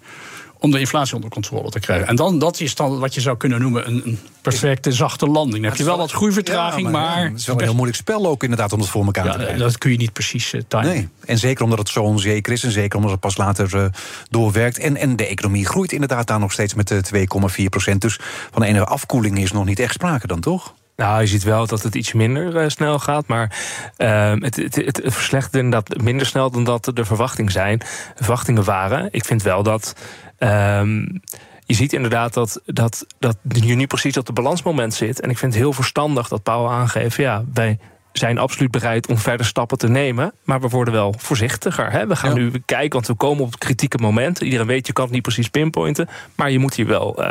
Om 0.59 0.71
de 0.71 0.81
inflatie 0.81 1.15
onder 1.15 1.31
controle 1.31 1.71
te 1.71 1.81
krijgen. 1.81 2.07
En 2.07 2.17
dan, 2.17 2.39
dat 2.39 2.61
is 2.61 2.75
dan 2.75 2.99
wat 2.99 3.15
je 3.15 3.21
zou 3.21 3.37
kunnen 3.37 3.61
noemen 3.61 3.87
een, 3.87 4.03
een 4.05 4.19
perfecte 4.43 4.93
zachte 4.93 5.27
landing. 5.27 5.63
Dan 5.63 5.71
heb 5.71 5.77
je 5.77 5.85
wel 5.85 5.97
wat 5.97 6.13
groeivertraging, 6.13 6.87
ja, 6.87 6.93
maar... 6.93 7.25
het 7.25 7.39
is 7.39 7.47
wel 7.47 7.57
een 7.57 7.63
heel 7.63 7.75
moeilijk 7.75 7.99
spel 7.99 8.27
ook 8.27 8.43
inderdaad 8.43 8.73
om 8.73 8.81
het 8.81 8.89
voor 8.89 9.05
elkaar 9.05 9.31
te 9.31 9.39
krijgen. 9.39 9.59
Dat 9.59 9.79
kun 9.79 9.91
je 9.91 9.97
niet 9.97 10.13
precies 10.13 10.53
uh, 10.53 10.61
timen. 10.69 10.87
Nee. 10.87 11.09
En 11.25 11.39
zeker 11.39 11.65
omdat 11.65 11.79
het 11.79 11.89
zo 11.89 12.03
onzeker 12.03 12.53
is 12.53 12.65
en 12.65 12.71
zeker 12.71 12.97
omdat 12.97 13.13
het 13.13 13.21
pas 13.21 13.37
later 13.37 13.75
uh, 13.75 13.85
doorwerkt. 14.31 14.79
En, 14.79 14.97
en 14.97 15.17
de 15.17 15.27
economie 15.27 15.67
groeit 15.67 15.93
inderdaad 15.93 16.27
daar 16.27 16.41
nog 16.41 16.53
steeds 16.53 16.75
met 16.75 16.95
2,4 17.15 17.65
procent. 17.71 18.01
Dus 18.01 18.19
van 18.51 18.65
een 18.65 18.85
afkoeling 18.85 19.39
is 19.39 19.53
nog 19.53 19.65
niet 19.65 19.79
echt 19.79 19.93
sprake 19.93 20.27
dan, 20.27 20.41
toch? 20.41 20.75
Nou, 20.99 21.21
je 21.21 21.27
ziet 21.27 21.43
wel 21.43 21.67
dat 21.67 21.83
het 21.83 21.95
iets 21.95 22.13
minder 22.13 22.63
uh, 22.63 22.69
snel 22.69 22.99
gaat. 22.99 23.27
Maar 23.27 23.59
uh, 23.99 24.33
het, 24.33 24.57
het, 24.57 24.75
het, 24.75 25.01
verslechtert 25.05 25.55
inderdaad 25.55 26.03
minder 26.03 26.27
snel 26.27 26.51
dan 26.51 26.65
dat 26.65 26.91
de 26.95 27.05
verwachting 27.05 27.51
zijn, 27.51 27.81
verwachtingen 28.15 28.65
waren. 28.65 29.09
Ik 29.11 29.25
vind 29.25 29.43
wel 29.43 29.63
dat 29.63 29.95
Um, 30.39 31.21
je 31.65 31.75
ziet 31.75 31.93
inderdaad 31.93 32.35
dat, 32.35 32.61
dat, 32.65 33.07
dat 33.19 33.37
je 33.51 33.75
nu 33.75 33.87
precies 33.87 34.17
op 34.17 34.27
het 34.27 34.35
balansmoment 34.35 34.95
zit. 34.95 35.21
En 35.21 35.31
ik 35.31 35.39
vind 35.39 35.53
het 35.53 35.63
heel 35.63 35.73
verstandig 35.73 36.29
dat 36.29 36.43
Paul 36.43 36.71
aangeeft... 36.71 37.17
ja, 37.17 37.45
wij 37.53 37.79
zijn 38.13 38.39
absoluut 38.39 38.71
bereid 38.71 39.07
om 39.07 39.19
verder 39.19 39.47
stappen 39.47 39.79
te 39.79 39.89
nemen. 39.89 40.33
Maar 40.45 40.61
we 40.61 40.69
worden 40.69 40.95
wel 40.95 41.15
voorzichtiger. 41.19 41.91
Hè? 41.91 42.07
We 42.07 42.17
gaan 42.17 42.35
nu 42.35 42.53
kijken, 42.65 42.93
want 42.93 43.07
we 43.07 43.15
komen 43.15 43.45
op 43.45 43.59
kritieke 43.59 43.99
momenten. 43.99 44.45
Iedereen 44.45 44.67
weet, 44.67 44.87
je 44.87 44.93
kan 44.93 45.05
het 45.05 45.13
niet 45.13 45.23
precies 45.23 45.49
pinpointen. 45.49 46.09
Maar 46.35 46.51
je 46.51 46.59
moet 46.59 46.75
hier 46.75 46.87
wel 46.87 47.23
uh, 47.23 47.31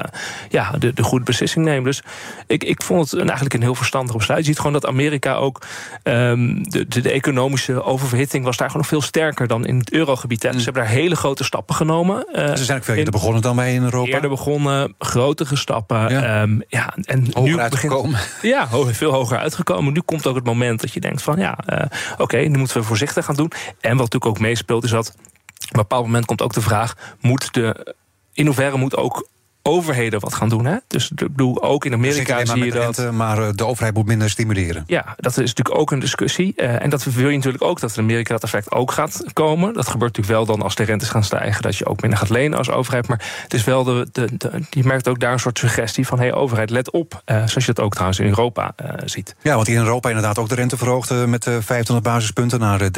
ja, 0.50 0.71
de, 0.71 0.94
de 0.94 1.03
goede 1.03 1.25
beslissing 1.25 1.65
nemen. 1.65 1.83
Dus 1.83 2.01
ik, 2.47 2.63
ik 2.63 2.83
vond 2.83 3.01
het 3.01 3.19
een, 3.19 3.25
eigenlijk 3.25 3.53
een 3.53 3.62
heel 3.62 3.75
verstandig 3.75 4.15
besluit. 4.15 4.39
Je 4.39 4.45
ziet 4.45 4.57
gewoon 4.57 4.74
dat 4.74 4.85
Amerika 4.85 5.33
ook... 5.33 5.62
Um, 6.03 6.69
de, 6.69 6.88
de, 6.88 7.01
de, 7.01 7.12
economische 7.12 7.83
oververhitting 7.83 8.44
was 8.44 8.57
daar 8.57 8.68
gewoon 8.68 8.81
nog 8.81 8.91
veel 8.91 9.01
sterker 9.01 9.47
dan 9.47 9.65
in 9.65 9.77
het 9.77 9.91
eurogebied. 9.91 10.44
Mm. 10.44 10.51
Ze 10.51 10.63
hebben 10.63 10.83
daar 10.83 10.91
hele 10.91 11.15
grote 11.15 11.44
stappen 11.44 11.75
genomen. 11.75 12.27
Uh, 12.31 12.56
Ze 12.56 12.65
zijn 12.65 12.77
ook 12.77 12.83
veel 12.83 12.95
eerder 12.95 13.12
begonnen 13.12 13.41
dan 13.41 13.56
wij 13.56 13.73
in 13.73 13.83
Europa. 13.83 14.12
Eerder 14.12 14.30
begonnen, 14.30 14.95
grotere 15.00 15.56
stappen. 15.56 16.09
Ja, 16.09 16.41
um, 16.41 16.63
ja 16.68 16.94
en 17.01 17.27
hoger 17.33 17.51
nu 17.51 17.59
uitgekomen. 17.59 18.12
Begint, 18.12 18.41
ja, 18.41 18.68
veel 18.94 19.12
hoger 19.12 19.38
uitgekomen. 19.38 19.94
Nu 19.94 20.01
komt 20.01 20.27
ook 20.27 20.35
het 20.35 20.45
moment 20.45 20.66
dat 20.75 20.93
je 20.93 20.99
denkt 20.99 21.21
van 21.21 21.39
ja, 21.39 21.57
uh, 21.69 21.81
oké, 22.17 22.37
nu 22.37 22.57
moeten 22.57 22.77
we 22.77 22.83
voorzichtig 22.83 23.25
gaan 23.25 23.35
doen. 23.35 23.51
En 23.79 23.91
wat 23.97 24.11
natuurlijk 24.11 24.25
ook 24.25 24.39
meespeelt 24.39 24.83
is 24.83 24.89
dat 24.89 25.07
op 25.07 25.23
een 25.59 25.81
bepaald 25.81 26.05
moment 26.05 26.25
komt 26.25 26.41
ook 26.41 26.53
de 26.53 26.61
vraag: 26.61 27.15
moet 27.21 27.53
de 27.53 27.95
in 28.33 28.45
hoeverre 28.45 28.77
moet 28.77 28.95
ook 28.95 29.27
overheden 29.67 30.19
wat 30.19 30.33
gaan 30.33 30.49
doen. 30.49 30.65
Hè? 30.65 30.77
Dus 30.87 31.11
ik 31.11 31.15
bedoel, 31.17 31.63
ook 31.63 31.85
in 31.85 31.93
Amerika 31.93 32.45
zie 32.45 32.65
je 32.65 32.71
dat. 32.71 33.11
maar 33.11 33.37
eh, 33.37 33.49
de 33.55 33.65
overheid 33.65 33.93
moet 33.93 34.05
minder 34.05 34.29
stimuleren. 34.29 34.83
Ja, 34.87 35.15
dat 35.17 35.31
is 35.31 35.53
natuurlijk 35.53 35.79
ook 35.79 35.91
een 35.91 35.99
discussie. 35.99 36.53
Uh, 36.55 36.83
en 36.83 36.89
dat 36.89 37.03
wil 37.03 37.29
je 37.29 37.35
natuurlijk 37.35 37.63
ook 37.63 37.79
dat 37.79 37.97
in 37.97 38.03
Amerika 38.03 38.33
dat 38.33 38.43
effect 38.43 38.71
ook 38.71 38.91
gaat 38.91 39.23
komen. 39.33 39.73
Dat 39.73 39.87
gebeurt 39.87 40.17
natuurlijk 40.17 40.37
wel 40.37 40.55
dan 40.55 40.65
als 40.65 40.75
de 40.75 40.83
rentes 40.83 41.09
gaan 41.09 41.23
stijgen, 41.23 41.61
dat 41.61 41.77
je 41.77 41.85
ook 41.85 42.01
minder 42.01 42.19
gaat 42.19 42.29
lenen 42.29 42.57
als 42.57 42.69
overheid. 42.69 43.07
Maar 43.07 43.25
het 43.43 43.53
is 43.53 43.63
wel 43.63 43.83
de, 43.83 44.07
de, 44.11 44.29
je 44.69 44.83
merkt 44.83 45.07
ook 45.07 45.19
daar 45.19 45.33
een 45.33 45.39
soort 45.39 45.59
suggestie 45.59 46.07
van: 46.07 46.17
hé, 46.17 46.23
hey, 46.23 46.33
overheid, 46.33 46.69
let 46.69 46.91
op. 46.91 47.21
Uh, 47.25 47.35
zoals 47.35 47.65
je 47.65 47.73
dat 47.73 47.79
ook 47.85 47.91
trouwens 47.91 48.19
in 48.19 48.27
Europa 48.27 48.75
ziet. 49.05 49.35
Ja, 49.41 49.55
want 49.55 49.67
in 49.67 49.77
Europa 49.77 50.07
inderdaad 50.07 50.37
ook 50.37 50.49
de 50.49 50.55
rente 50.55 50.77
verhoogde 50.77 51.27
met 51.27 51.49
500 51.59 52.03
basispunten 52.03 52.59
naar 52.59 52.81
3,75 52.81 52.89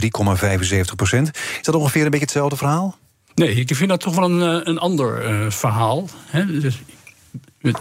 procent. 0.95 1.31
Is 1.36 1.60
dat 1.62 1.75
ongeveer 1.75 2.04
een 2.04 2.10
beetje 2.10 2.25
hetzelfde 2.25 2.56
verhaal? 2.56 2.98
Nee, 3.39 3.56
ik 3.56 3.75
vind 3.75 3.89
dat 3.89 4.00
toch 4.00 4.15
wel 4.15 4.30
een, 4.30 4.62
eh, 4.62 4.68
een 4.68 4.77
ander 4.77 5.30
uh, 5.30 5.51
verhaal. 5.51 6.07
Hè. 6.25 6.59
Dus, 6.59 6.81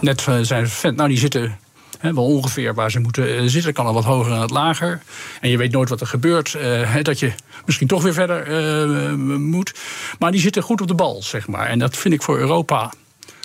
net 0.01 0.27
zijn 0.41 0.69
vent, 0.69 0.95
nou 0.95 1.09
die 1.09 1.17
zitten 1.17 1.57
wel 2.01 2.25
ongeveer 2.25 2.73
waar 2.73 2.91
ze 2.91 2.99
moeten 2.99 3.49
zitten. 3.49 3.73
Kan 3.73 3.85
al 3.85 3.93
wat 3.93 4.03
hoger 4.03 4.31
en 4.31 4.39
wat 4.39 4.49
lager. 4.49 5.01
En 5.41 5.49
je 5.49 5.57
weet 5.57 5.71
nooit 5.71 5.89
wat 5.89 6.01
er 6.01 6.07
gebeurt. 6.07 6.57
Dat 7.01 7.19
je 7.19 7.31
misschien 7.65 7.87
toch 7.87 8.03
weer 8.03 8.13
verder 8.13 9.17
moet. 9.39 9.73
Maar 10.19 10.31
die 10.31 10.41
zitten 10.41 10.63
goed 10.63 10.81
op 10.81 10.87
de 10.87 10.95
bal, 10.95 11.23
zeg 11.23 11.47
maar. 11.47 11.67
En 11.67 11.79
dat 11.79 11.97
vind 11.97 12.13
ik 12.13 12.21
voor 12.21 12.39
Europa 12.39 12.91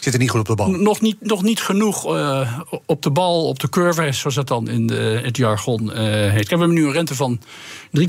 Zit 0.04 0.12
er 0.12 0.18
niet 0.18 0.30
goed 0.30 0.40
op 0.40 0.46
de 0.46 0.54
bal? 0.54 0.70
Nog 0.70 1.00
niet, 1.00 1.16
nog 1.20 1.42
niet 1.42 1.60
genoeg 1.60 2.14
uh, 2.14 2.58
op 2.86 3.02
de 3.02 3.10
bal, 3.10 3.46
op 3.46 3.58
de 3.58 3.68
curve, 3.68 4.12
zoals 4.12 4.34
dat 4.34 4.48
dan 4.48 4.68
in 4.68 4.86
de, 4.86 5.20
het 5.24 5.36
jargon 5.36 5.82
uh, 5.84 5.94
heet. 6.30 6.48
We 6.48 6.56
hebben 6.56 6.72
nu 6.72 6.86
een 6.86 6.92
rente 6.92 7.14
van 7.14 7.40
3,75 7.40 8.04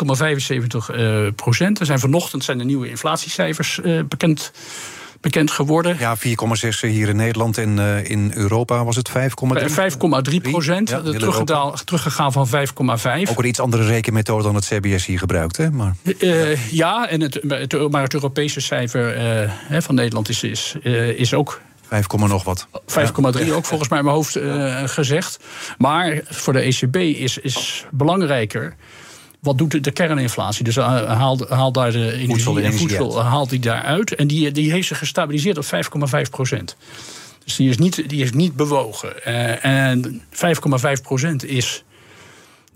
uh, 0.95 1.27
procent. 1.35 1.79
Er 1.79 1.85
zijn 1.85 1.99
vanochtend 1.99 2.43
zijn 2.43 2.57
de 2.57 2.63
nieuwe 2.63 2.89
inflatiecijfers 2.89 3.79
bekend 4.07 4.51
bekend 5.25 5.51
geworden. 5.51 5.97
Ja, 5.99 6.17
4,6 6.17 6.23
hier 6.79 7.09
in 7.09 7.15
Nederland 7.15 7.57
en 7.57 7.77
uh, 7.77 8.09
in 8.09 8.31
Europa 8.35 8.83
was 8.83 8.95
het 8.95 9.09
5,3. 9.09 9.13
5,3 9.13 10.41
procent. 10.41 10.89
Ja, 10.89 11.71
teruggegaan 11.85 12.31
van 12.31 12.47
5,5. 12.47 12.53
Ook 13.29 13.39
een 13.39 13.45
iets 13.45 13.59
andere 13.59 13.85
rekenmethode 13.85 14.43
dan 14.43 14.55
het 14.55 14.65
CBS 14.65 15.05
hier 15.05 15.19
gebruikt, 15.19 15.57
hè? 15.57 15.71
Maar, 15.71 15.95
uh, 16.19 16.71
ja, 16.71 17.09
en 17.09 17.21
het, 17.21 17.39
het, 17.47 17.91
maar 17.91 18.01
het 18.01 18.13
Europese 18.13 18.61
cijfer 18.61 19.43
uh, 19.71 19.81
van 19.81 19.95
Nederland 19.95 20.29
is, 20.29 20.43
is, 20.43 20.75
is 21.15 21.33
ook 21.33 21.61
5, 21.87 22.07
nog 22.07 22.43
wat. 22.43 22.67
5,3 22.71 23.51
ook 23.51 23.65
volgens 23.65 23.89
mij 23.89 23.99
in 23.99 24.05
mijn 24.05 24.15
hoofd 24.15 24.37
uh, 24.37 24.83
gezegd. 24.85 25.39
Maar 25.77 26.21
voor 26.23 26.53
de 26.53 26.59
ECB 26.59 26.95
is, 26.95 27.37
is 27.37 27.85
belangrijker. 27.91 28.75
Wat 29.39 29.57
doet 29.57 29.83
de 29.83 29.91
kerninflatie? 29.91 30.63
Dus 30.63 30.77
uh, 30.77 31.11
haalt, 31.17 31.49
haalt 31.49 31.73
daar 31.73 31.91
de 31.91 32.11
energie 32.11 32.27
voedsel, 32.27 32.59
en 32.59 32.73
voedsel 32.73 33.23
haalt 33.23 33.49
die 33.49 33.59
daaruit. 33.59 34.15
En 34.15 34.27
die, 34.27 34.51
die 34.51 34.71
heeft 34.71 34.87
zich 34.87 34.97
gestabiliseerd 34.97 35.57
op 35.57 35.65
5,5 35.65 36.29
procent. 36.29 36.75
Dus 37.43 37.55
die 37.55 37.69
is 37.69 37.77
niet, 37.77 38.09
die 38.09 38.23
is 38.23 38.31
niet 38.31 38.55
bewogen. 38.55 39.13
Uh, 39.27 39.65
en 39.65 40.21
5,5 40.21 41.01
procent 41.01 41.45
is 41.45 41.83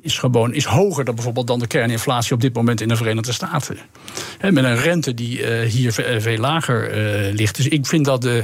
is 0.01 0.17
gewoon 0.17 0.53
is 0.53 0.65
hoger 0.65 1.05
dan 1.05 1.15
bijvoorbeeld 1.15 1.47
dan 1.47 1.59
de 1.59 1.67
kerninflatie 1.67 2.33
op 2.33 2.41
dit 2.41 2.53
moment 2.53 2.81
in 2.81 2.87
de 2.87 2.95
Verenigde 2.95 3.31
Staten. 3.31 3.77
He, 4.37 4.51
met 4.51 4.63
een 4.63 4.77
rente 4.77 5.13
die 5.13 5.39
uh, 5.39 5.69
hier 5.69 5.93
veel 6.19 6.37
lager 6.37 6.97
uh, 7.27 7.33
ligt. 7.33 7.55
Dus 7.55 7.67
ik 7.67 7.85
vind 7.85 8.05
dat 8.05 8.21
de 8.21 8.43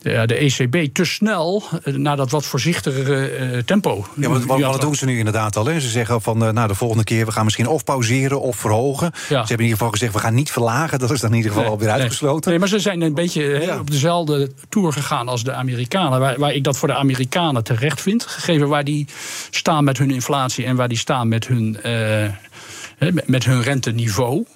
ja, 0.00 0.26
de 0.26 0.34
ECB 0.34 0.94
te 0.94 1.04
snel 1.04 1.62
eh, 1.82 1.94
naar 1.94 2.16
dat 2.16 2.30
wat 2.30 2.46
voorzichtigere 2.46 3.38
uh, 3.38 3.58
tempo. 3.58 4.06
Ja, 4.14 4.28
wat, 4.28 4.44
wat, 4.44 4.60
wat 4.60 4.80
doen 4.80 4.94
ze 4.94 5.04
nu 5.04 5.18
inderdaad 5.18 5.56
al? 5.56 5.66
Hè? 5.66 5.80
Ze 5.80 5.88
zeggen 5.88 6.22
van 6.22 6.38
nou, 6.38 6.68
de 6.68 6.74
volgende 6.74 7.04
keer 7.04 7.26
we 7.26 7.32
gaan 7.32 7.44
misschien 7.44 7.66
of 7.66 7.84
pauzeren 7.84 8.40
of 8.40 8.56
verhogen. 8.56 9.10
Ja. 9.12 9.18
Ze 9.28 9.34
hebben 9.34 9.56
in 9.56 9.62
ieder 9.62 9.76
geval 9.76 9.90
gezegd 9.90 10.12
we 10.12 10.18
gaan 10.18 10.34
niet 10.34 10.50
verlagen. 10.50 10.98
Dat 10.98 11.10
is 11.10 11.20
dan 11.20 11.30
in 11.30 11.36
ieder 11.36 11.50
geval 11.50 11.64
nee, 11.66 11.76
alweer 11.78 11.90
uitgesloten. 11.90 12.50
Nee. 12.50 12.58
nee. 12.58 12.58
maar 12.58 12.78
ze 12.78 12.88
zijn 12.88 13.00
een 13.00 13.14
beetje 13.14 13.42
ja. 13.42 13.78
op 13.78 13.90
dezelfde 13.90 14.50
tour 14.68 14.92
gegaan 14.92 15.28
als 15.28 15.44
de 15.44 15.52
Amerikanen. 15.52 16.20
Waar, 16.20 16.38
waar, 16.38 16.54
ik 16.54 16.64
dat 16.64 16.76
voor 16.76 16.88
de 16.88 16.94
Amerikanen 16.94 17.64
terecht 17.64 18.00
vind. 18.00 18.26
Gegeven 18.26 18.68
waar 18.68 18.84
die 18.84 19.06
staan 19.50 19.84
met 19.84 19.98
hun 19.98 20.10
inflatie 20.10 20.64
en 20.64 20.76
waar 20.76 20.88
die 20.88 20.98
staan 20.98 21.28
met 21.28 21.46
hun, 21.46 21.76
met 23.26 23.44
hun 23.44 23.62
renteniveau 23.62 24.46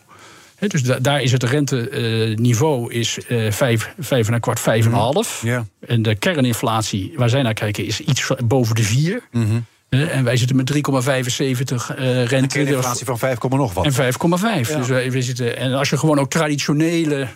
dus 0.70 0.82
daar 0.82 1.22
is 1.22 1.32
het 1.32 1.42
renteniveau 1.42 2.92
is 2.92 3.18
uh, 3.28 3.50
vijf, 3.50 3.94
vijf 3.98 4.28
en 4.28 4.34
een 4.34 4.40
kwart, 4.40 4.60
vijf 4.60 4.84
en 4.84 4.90
een 4.90 4.96
mhm. 4.96 5.02
half. 5.02 5.42
Ja. 5.44 5.66
En 5.86 6.02
de 6.02 6.14
kerninflatie, 6.14 7.12
waar 7.16 7.28
zij 7.28 7.42
naar 7.42 7.54
kijken, 7.54 7.86
is 7.86 8.00
iets 8.00 8.30
boven 8.44 8.74
de 8.74 8.82
vier. 8.82 9.22
Mm 9.30 9.64
en 9.98 10.24
wij 10.24 10.36
zitten 10.36 10.56
met 10.56 10.72
3,75 10.72 10.78
uh, 10.78 12.24
rente. 12.24 12.36
Een 12.36 12.48
kerninflatie 12.48 13.06
van 13.06 13.18
5, 13.18 13.42
nog 13.42 13.72
wat. 13.72 13.84
En 13.84 13.92
5,5. 13.92 14.76
Dus 14.76 14.88
wij, 14.88 15.22
zitten, 15.22 15.56
en 15.56 15.72
als 15.72 15.90
je 15.90 15.98
gewoon 15.98 16.18
ook 16.18 16.30
traditionele 16.30 17.28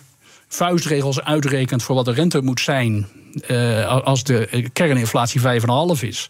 vuistregels 0.47 1.21
uitrekent 1.21 1.83
voor 1.83 1.95
wat 1.95 2.05
de 2.05 2.11
rente 2.11 2.41
moet 2.41 2.59
zijn. 2.59 3.07
Uh, 3.47 4.03
als 4.03 4.23
de 4.23 4.69
kerninflatie 4.73 5.41
5,5 5.41 5.45
is 6.01 6.29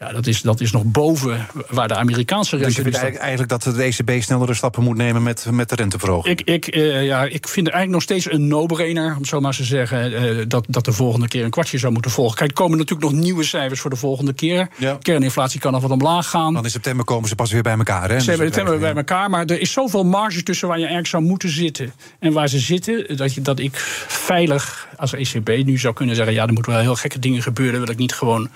ja, 0.00 0.12
dat 0.12 0.26
is, 0.26 0.42
dat 0.42 0.60
is 0.60 0.72
nog 0.72 0.84
boven 0.84 1.46
waar 1.68 1.88
de 1.88 1.94
Amerikaanse 1.94 2.50
rente... 2.50 2.66
Dus 2.66 2.76
je 2.76 2.82
vindt 2.82 3.18
eigenlijk 3.18 3.48
dat 3.48 3.62
de 3.62 3.82
ECB 3.82 4.22
snellere 4.22 4.54
stappen 4.54 4.82
moet 4.82 4.96
nemen 4.96 5.22
met, 5.22 5.46
met 5.50 5.68
de 5.68 5.74
renteverhoging? 5.74 6.40
Ik, 6.40 6.48
ik, 6.66 6.76
uh, 6.76 7.04
ja, 7.04 7.24
ik 7.24 7.48
vind 7.48 7.66
het 7.66 7.74
eigenlijk 7.74 7.88
nog 7.88 8.02
steeds 8.02 8.30
een 8.30 8.46
no-brainer, 8.48 9.16
om 9.16 9.24
zo 9.24 9.40
maar 9.40 9.54
te 9.54 9.64
zeggen... 9.64 10.12
Uh, 10.12 10.44
dat, 10.48 10.64
dat 10.68 10.84
de 10.84 10.92
volgende 10.92 11.28
keer 11.28 11.44
een 11.44 11.50
kwartje 11.50 11.78
zou 11.78 11.92
moeten 11.92 12.10
volgen. 12.10 12.36
Kijk, 12.36 12.50
er 12.50 12.56
komen 12.56 12.78
natuurlijk 12.78 13.10
nog 13.10 13.20
nieuwe 13.20 13.44
cijfers 13.44 13.80
voor 13.80 13.90
de 13.90 13.96
volgende 13.96 14.32
keer. 14.32 14.68
Ja. 14.76 14.98
Kerninflatie 15.02 15.60
kan 15.60 15.72
nog 15.72 15.82
wat 15.82 15.90
omlaag 15.90 16.28
gaan. 16.28 16.54
Dan 16.54 16.64
in 16.64 16.70
september 16.70 17.04
komen 17.04 17.28
ze 17.28 17.34
pas 17.34 17.52
weer 17.52 17.62
bij 17.62 17.76
elkaar, 17.76 18.10
hè? 18.10 18.20
Ze 18.20 18.28
hebben 18.28 18.46
september 18.46 18.78
bij 18.78 18.94
elkaar, 18.94 19.30
maar 19.30 19.44
er 19.44 19.60
is 19.60 19.72
zoveel 19.72 20.04
marge 20.04 20.42
tussen 20.42 20.68
waar 20.68 20.76
je 20.78 20.84
eigenlijk 20.84 21.12
zou 21.12 21.22
moeten 21.22 21.48
zitten... 21.48 21.92
en 22.18 22.32
waar 22.32 22.48
ze 22.48 22.58
zitten, 22.58 23.16
dat, 23.16 23.34
je, 23.34 23.42
dat 23.42 23.58
ik 23.58 23.76
veilig 24.06 24.88
als 24.96 25.14
ECB 25.14 25.64
nu 25.64 25.78
zou 25.78 25.94
kunnen 25.94 26.14
zeggen... 26.14 26.34
ja, 26.34 26.46
er 26.46 26.52
moeten 26.52 26.72
wel 26.72 26.80
heel 26.80 26.96
gekke 26.96 27.18
dingen 27.18 27.42
gebeuren, 27.42 27.80
wil 27.80 27.90
ik 27.90 27.98
niet 27.98 28.14
gewoon 28.14 28.48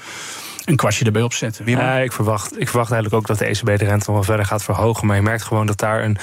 een 0.64 0.76
kwartje 0.76 1.04
erbij 1.04 1.22
opzetten. 1.22 1.66
Ja, 1.66 1.96
ik, 1.96 2.12
verwacht, 2.12 2.60
ik 2.60 2.68
verwacht 2.68 2.92
eigenlijk 2.92 3.22
ook 3.22 3.28
dat 3.28 3.38
de 3.38 3.44
ECB 3.44 3.66
de 3.66 3.84
rente 3.84 4.04
nog 4.06 4.06
wel 4.06 4.22
verder 4.22 4.46
gaat 4.46 4.62
verhogen. 4.62 5.06
Maar 5.06 5.16
je 5.16 5.22
merkt 5.22 5.42
gewoon 5.42 5.66
dat 5.66 5.78
daar 5.78 6.04
een 6.04 6.16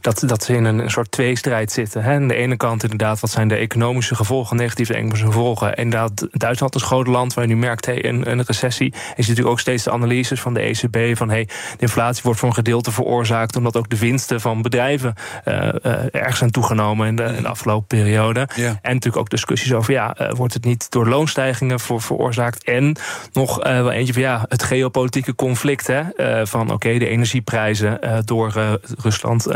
dat, 0.00 0.22
dat 0.26 0.44
ze 0.44 0.54
in 0.54 0.64
een, 0.64 0.78
een 0.78 0.90
soort 0.90 1.10
tweestrijd 1.10 1.72
zitten. 1.72 2.02
Hè. 2.02 2.14
Aan 2.14 2.28
de 2.28 2.34
ene 2.34 2.56
kant 2.56 2.82
inderdaad, 2.82 3.20
wat 3.20 3.30
zijn 3.30 3.48
de 3.48 3.54
economische 3.54 4.14
gevolgen, 4.14 4.56
negatieve 4.56 4.92
economische 4.92 5.26
gevolgen. 5.26 5.74
Inderdaad, 5.74 6.26
Duitsland 6.30 6.74
is 6.74 6.80
een 6.80 6.86
groot 6.86 7.06
land 7.06 7.34
waar 7.34 7.46
je 7.46 7.54
nu 7.54 7.60
merkt, 7.60 7.86
hey, 7.86 8.04
een, 8.04 8.30
een 8.30 8.42
recessie. 8.42 8.94
Ziet 8.94 9.16
natuurlijk 9.16 9.48
ook 9.48 9.60
steeds 9.60 9.84
de 9.84 9.90
analyses 9.90 10.40
van 10.40 10.54
de 10.54 10.60
ECB 10.60 11.16
van 11.16 11.30
hey, 11.30 11.44
de 11.44 11.76
inflatie 11.78 12.22
wordt 12.22 12.38
voor 12.38 12.48
een 12.48 12.54
gedeelte 12.54 12.92
veroorzaakt 12.92 13.56
omdat 13.56 13.76
ook 13.76 13.90
de 13.90 13.98
winsten 13.98 14.40
van 14.40 14.62
bedrijven 14.62 15.14
uh, 15.44 15.68
uh, 15.82 16.14
erg 16.14 16.36
zijn 16.36 16.50
toegenomen 16.50 17.06
in 17.06 17.16
de, 17.16 17.22
in 17.22 17.42
de 17.42 17.48
afgelopen 17.48 17.86
periode. 17.86 18.48
Ja. 18.54 18.66
En 18.66 18.92
natuurlijk 18.92 19.16
ook 19.16 19.30
discussies 19.30 19.72
over 19.72 19.92
ja, 19.92 20.16
uh, 20.20 20.30
wordt 20.32 20.54
het 20.54 20.64
niet 20.64 20.90
door 20.90 21.08
loonstijgingen 21.08 21.80
voor, 21.80 22.02
veroorzaakt? 22.02 22.64
En 22.64 22.96
nog 23.32 23.64
wel 23.64 23.90
eentje 23.90 24.12
van 24.12 24.22
ja, 24.22 24.44
het 24.48 24.62
geopolitieke 24.62 25.34
conflict. 25.34 25.86
Hè, 25.86 26.02
van 26.46 26.62
oké, 26.62 26.72
okay, 26.72 26.98
de 26.98 27.08
energieprijzen 27.08 28.00
door 28.24 28.78
Rusland 29.02 29.46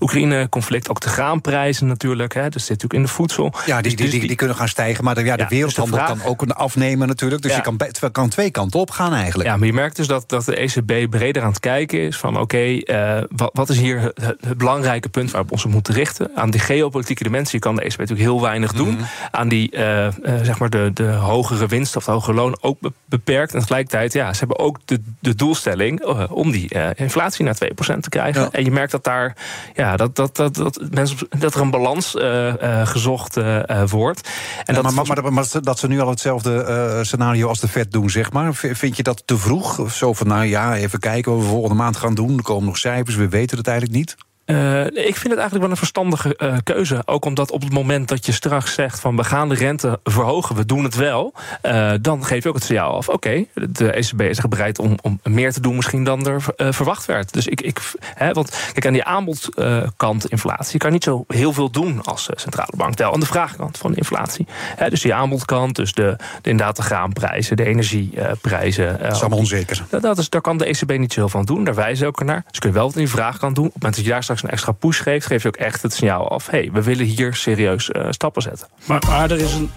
Oekraïne-conflict, 0.00 0.88
ook 0.90 1.00
de 1.00 1.08
graanprijzen 1.08 1.86
natuurlijk. 1.86 2.34
Hè, 2.34 2.48
dus 2.48 2.64
zit 2.64 2.82
natuurlijk 2.82 2.94
in 2.94 3.02
de 3.02 3.08
voedsel. 3.08 3.52
Ja, 3.66 3.80
die, 3.80 3.96
dus 3.96 4.10
die, 4.10 4.20
die, 4.20 4.28
die, 4.28 4.36
kunnen 4.36 4.56
gaan 4.56 4.68
stijgen. 4.68 5.04
Maar 5.04 5.14
de, 5.14 5.24
ja, 5.24 5.36
de 5.36 5.42
ja, 5.42 5.48
wereldhandel 5.48 5.98
dus 5.98 6.08
de 6.08 6.18
kan 6.18 6.26
ook 6.26 6.44
afnemen 6.50 7.08
natuurlijk. 7.08 7.42
Dus 7.42 7.50
ja. 7.50 7.56
je 7.56 7.62
kan, 7.62 8.12
kan 8.12 8.28
twee 8.28 8.50
kanten 8.50 8.80
op 8.80 8.90
gaan 8.90 9.14
eigenlijk. 9.14 9.48
Ja, 9.48 9.56
maar 9.56 9.66
je 9.66 9.72
merkt 9.72 9.96
dus 9.96 10.06
dat, 10.06 10.28
dat 10.28 10.44
de 10.44 10.56
ECB 10.56 11.10
breder 11.10 11.42
aan 11.42 11.48
het 11.48 11.60
kijken 11.60 12.00
is 12.00 12.16
van... 12.16 12.38
oké, 12.38 12.42
okay, 12.42 13.18
uh, 13.18 13.22
wat, 13.30 13.50
wat, 13.52 13.68
is 13.68 13.78
hier 13.78 14.00
het, 14.00 14.36
het, 14.40 14.58
belangrijke 14.58 15.08
punt 15.08 15.30
waarop 15.30 15.48
we 15.48 15.54
ons 15.54 15.64
moeten 15.64 15.94
richten? 15.94 16.30
Aan 16.34 16.50
die 16.50 16.60
geopolitieke 16.60 17.22
dimensie 17.22 17.58
kan 17.58 17.76
de 17.76 17.82
ECB 17.82 17.98
natuurlijk 17.98 18.28
heel 18.28 18.40
weinig 18.40 18.72
doen. 18.72 18.88
Mm 18.88 18.96
-hmm. 18.96 19.06
Aan 19.30 19.48
die, 19.48 19.76
uh, 19.76 20.04
uh, 20.04 20.10
zeg 20.42 20.58
maar 20.58 20.70
de, 20.70 20.90
de 20.94 21.06
hogere 21.06 21.66
winst 21.66 21.96
of 21.96 22.04
de 22.04 22.10
hogere 22.10 22.36
loon 22.36 22.58
ook 22.60 22.78
beperkt. 23.04 23.54
En 23.54 23.60
tegelijkertijd, 23.60 24.12
ja, 24.12 24.32
ze 24.32 24.38
hebben 24.38 24.58
ook 24.58 24.78
de, 24.84 25.00
de 25.18 25.34
doelstelling... 25.34 26.04
om 26.30 26.50
die 26.50 26.94
inflatie 26.94 27.44
naar 27.44 27.56
2% 27.64 27.98
te 28.00 28.08
krijgen. 28.08 28.42
Ja. 28.42 28.48
En 28.52 28.64
je 28.64 28.70
merkt 28.70 28.92
dat 28.92 29.04
daar... 29.04 29.36
Ja, 29.74 29.96
dat, 29.96 30.16
dat, 30.16 30.36
dat, 30.36 30.54
dat, 30.54 30.80
mensen, 30.90 31.16
dat 31.38 31.54
er 31.54 31.60
een 31.60 31.70
balans 31.70 32.14
uh, 32.14 32.22
uh, 32.62 32.86
gezocht 32.86 33.36
uh, 33.36 33.62
wordt. 33.86 34.28
En 34.64 34.74
ja, 34.74 34.82
dat 34.82 34.92
maar, 34.92 35.06
maar, 35.06 35.22
maar, 35.22 35.32
maar, 35.32 35.46
dat 35.60 35.78
ze 35.78 35.88
nu 35.88 36.00
al 36.00 36.08
hetzelfde 36.08 37.00
scenario 37.02 37.48
als 37.48 37.60
de 37.60 37.68
Fed 37.68 37.92
doen, 37.92 38.10
zeg 38.10 38.32
maar. 38.32 38.54
Vind 38.54 38.96
je 38.96 39.02
dat 39.02 39.22
te 39.24 39.38
vroeg? 39.38 39.92
Zo 39.92 40.12
van, 40.12 40.26
nou 40.26 40.44
ja, 40.44 40.76
even 40.76 40.98
kijken 40.98 41.32
wat 41.32 41.40
we 41.40 41.48
volgende 41.48 41.76
maand 41.76 41.96
gaan 41.96 42.14
doen. 42.14 42.36
Er 42.36 42.42
komen 42.42 42.64
nog 42.64 42.78
cijfers, 42.78 43.16
we 43.16 43.28
weten 43.28 43.58
het 43.58 43.66
eigenlijk 43.66 43.98
niet. 43.98 44.16
Uh, 44.46 44.84
ik 44.84 45.16
vind 45.16 45.28
het 45.28 45.38
eigenlijk 45.38 45.60
wel 45.60 45.70
een 45.70 45.76
verstandige 45.76 46.38
uh, 46.38 46.56
keuze. 46.62 47.02
Ook 47.04 47.24
omdat 47.24 47.50
op 47.50 47.62
het 47.62 47.72
moment 47.72 48.08
dat 48.08 48.26
je 48.26 48.32
straks 48.32 48.74
zegt 48.74 49.00
van 49.00 49.16
we 49.16 49.24
gaan 49.24 49.48
de 49.48 49.54
rente 49.54 50.00
verhogen, 50.04 50.56
we 50.56 50.66
doen 50.66 50.84
het 50.84 50.94
wel, 50.94 51.34
uh, 51.62 51.92
dan 52.00 52.24
geef 52.24 52.42
je 52.42 52.48
ook 52.48 52.54
het 52.54 52.64
signaal 52.64 52.96
af. 52.96 53.08
Oké, 53.08 53.16
okay, 53.54 53.68
de 53.70 53.92
ECB 53.92 54.20
is 54.20 54.40
bereid 54.48 54.78
om, 54.78 54.96
om 55.02 55.20
meer 55.22 55.52
te 55.52 55.60
doen 55.60 55.76
misschien 55.76 56.04
dan 56.04 56.26
er 56.26 56.72
verwacht 56.72 57.04
werd. 57.04 57.32
Dus 57.32 57.46
ik, 57.46 57.60
ik 57.60 57.80
hè, 58.14 58.32
want 58.32 58.70
kijk, 58.72 58.86
aan 58.86 58.92
die 58.92 59.04
aanbodkant 59.04 60.26
inflatie 60.30 60.78
kan 60.78 60.88
je 60.88 60.94
niet 60.94 61.04
zo 61.04 61.24
heel 61.28 61.52
veel 61.52 61.70
doen 61.70 62.02
als 62.02 62.28
centrale 62.34 62.72
bank. 62.76 62.94
Tel 62.94 63.12
aan 63.12 63.20
de 63.20 63.26
vraagkant 63.26 63.78
van 63.78 63.90
de 63.90 63.96
inflatie. 63.96 64.46
Hè, 64.76 64.90
dus 64.90 65.00
die 65.00 65.14
aanbodkant, 65.14 65.76
dus 65.76 65.92
de, 65.92 66.16
de, 66.42 66.50
inderdaad 66.50 66.76
de 66.76 66.82
graanprijzen, 66.82 67.56
de 67.56 67.64
energieprijzen. 67.64 68.98
dat 68.98 69.12
is 69.12 69.20
allemaal 69.20 69.38
onzeker. 69.38 69.84
Dat, 69.88 70.02
dat 70.02 70.18
is, 70.18 70.28
daar 70.28 70.40
kan 70.40 70.58
de 70.58 70.64
ECB 70.64 70.98
niet 70.98 71.12
zoveel 71.12 71.28
van 71.28 71.44
doen. 71.44 71.64
Daar 71.64 71.74
wijzen 71.74 71.96
ze 71.96 72.06
ook 72.06 72.24
naar. 72.24 72.44
Dus 72.50 72.58
kun 72.58 72.68
je 72.68 72.74
wel 72.74 72.84
wat 72.84 72.94
in 72.94 73.00
die 73.00 73.10
vraagkant 73.10 73.54
doen. 73.54 73.66
Op 73.66 73.72
het 73.72 73.82
moment 73.82 73.96
dat 73.96 74.04
je 74.04 74.10
daar 74.10 74.22
straks 74.22 74.35
een 74.42 74.50
extra 74.50 74.72
push 74.72 75.02
geeft, 75.02 75.26
geef 75.26 75.42
je 75.42 75.48
ook 75.48 75.56
echt 75.56 75.82
het 75.82 75.92
signaal 75.92 76.28
af: 76.28 76.46
hé, 76.46 76.58
hey, 76.58 76.70
we 76.72 76.82
willen 76.82 77.06
hier 77.06 77.34
serieus 77.34 77.90
uh, 77.92 78.06
stappen 78.10 78.42
zetten. 78.42 78.68
Maar, 78.84 79.02
maar 79.06 79.30
er 79.30 79.38
is 79.38 79.52
een. 79.52 79.70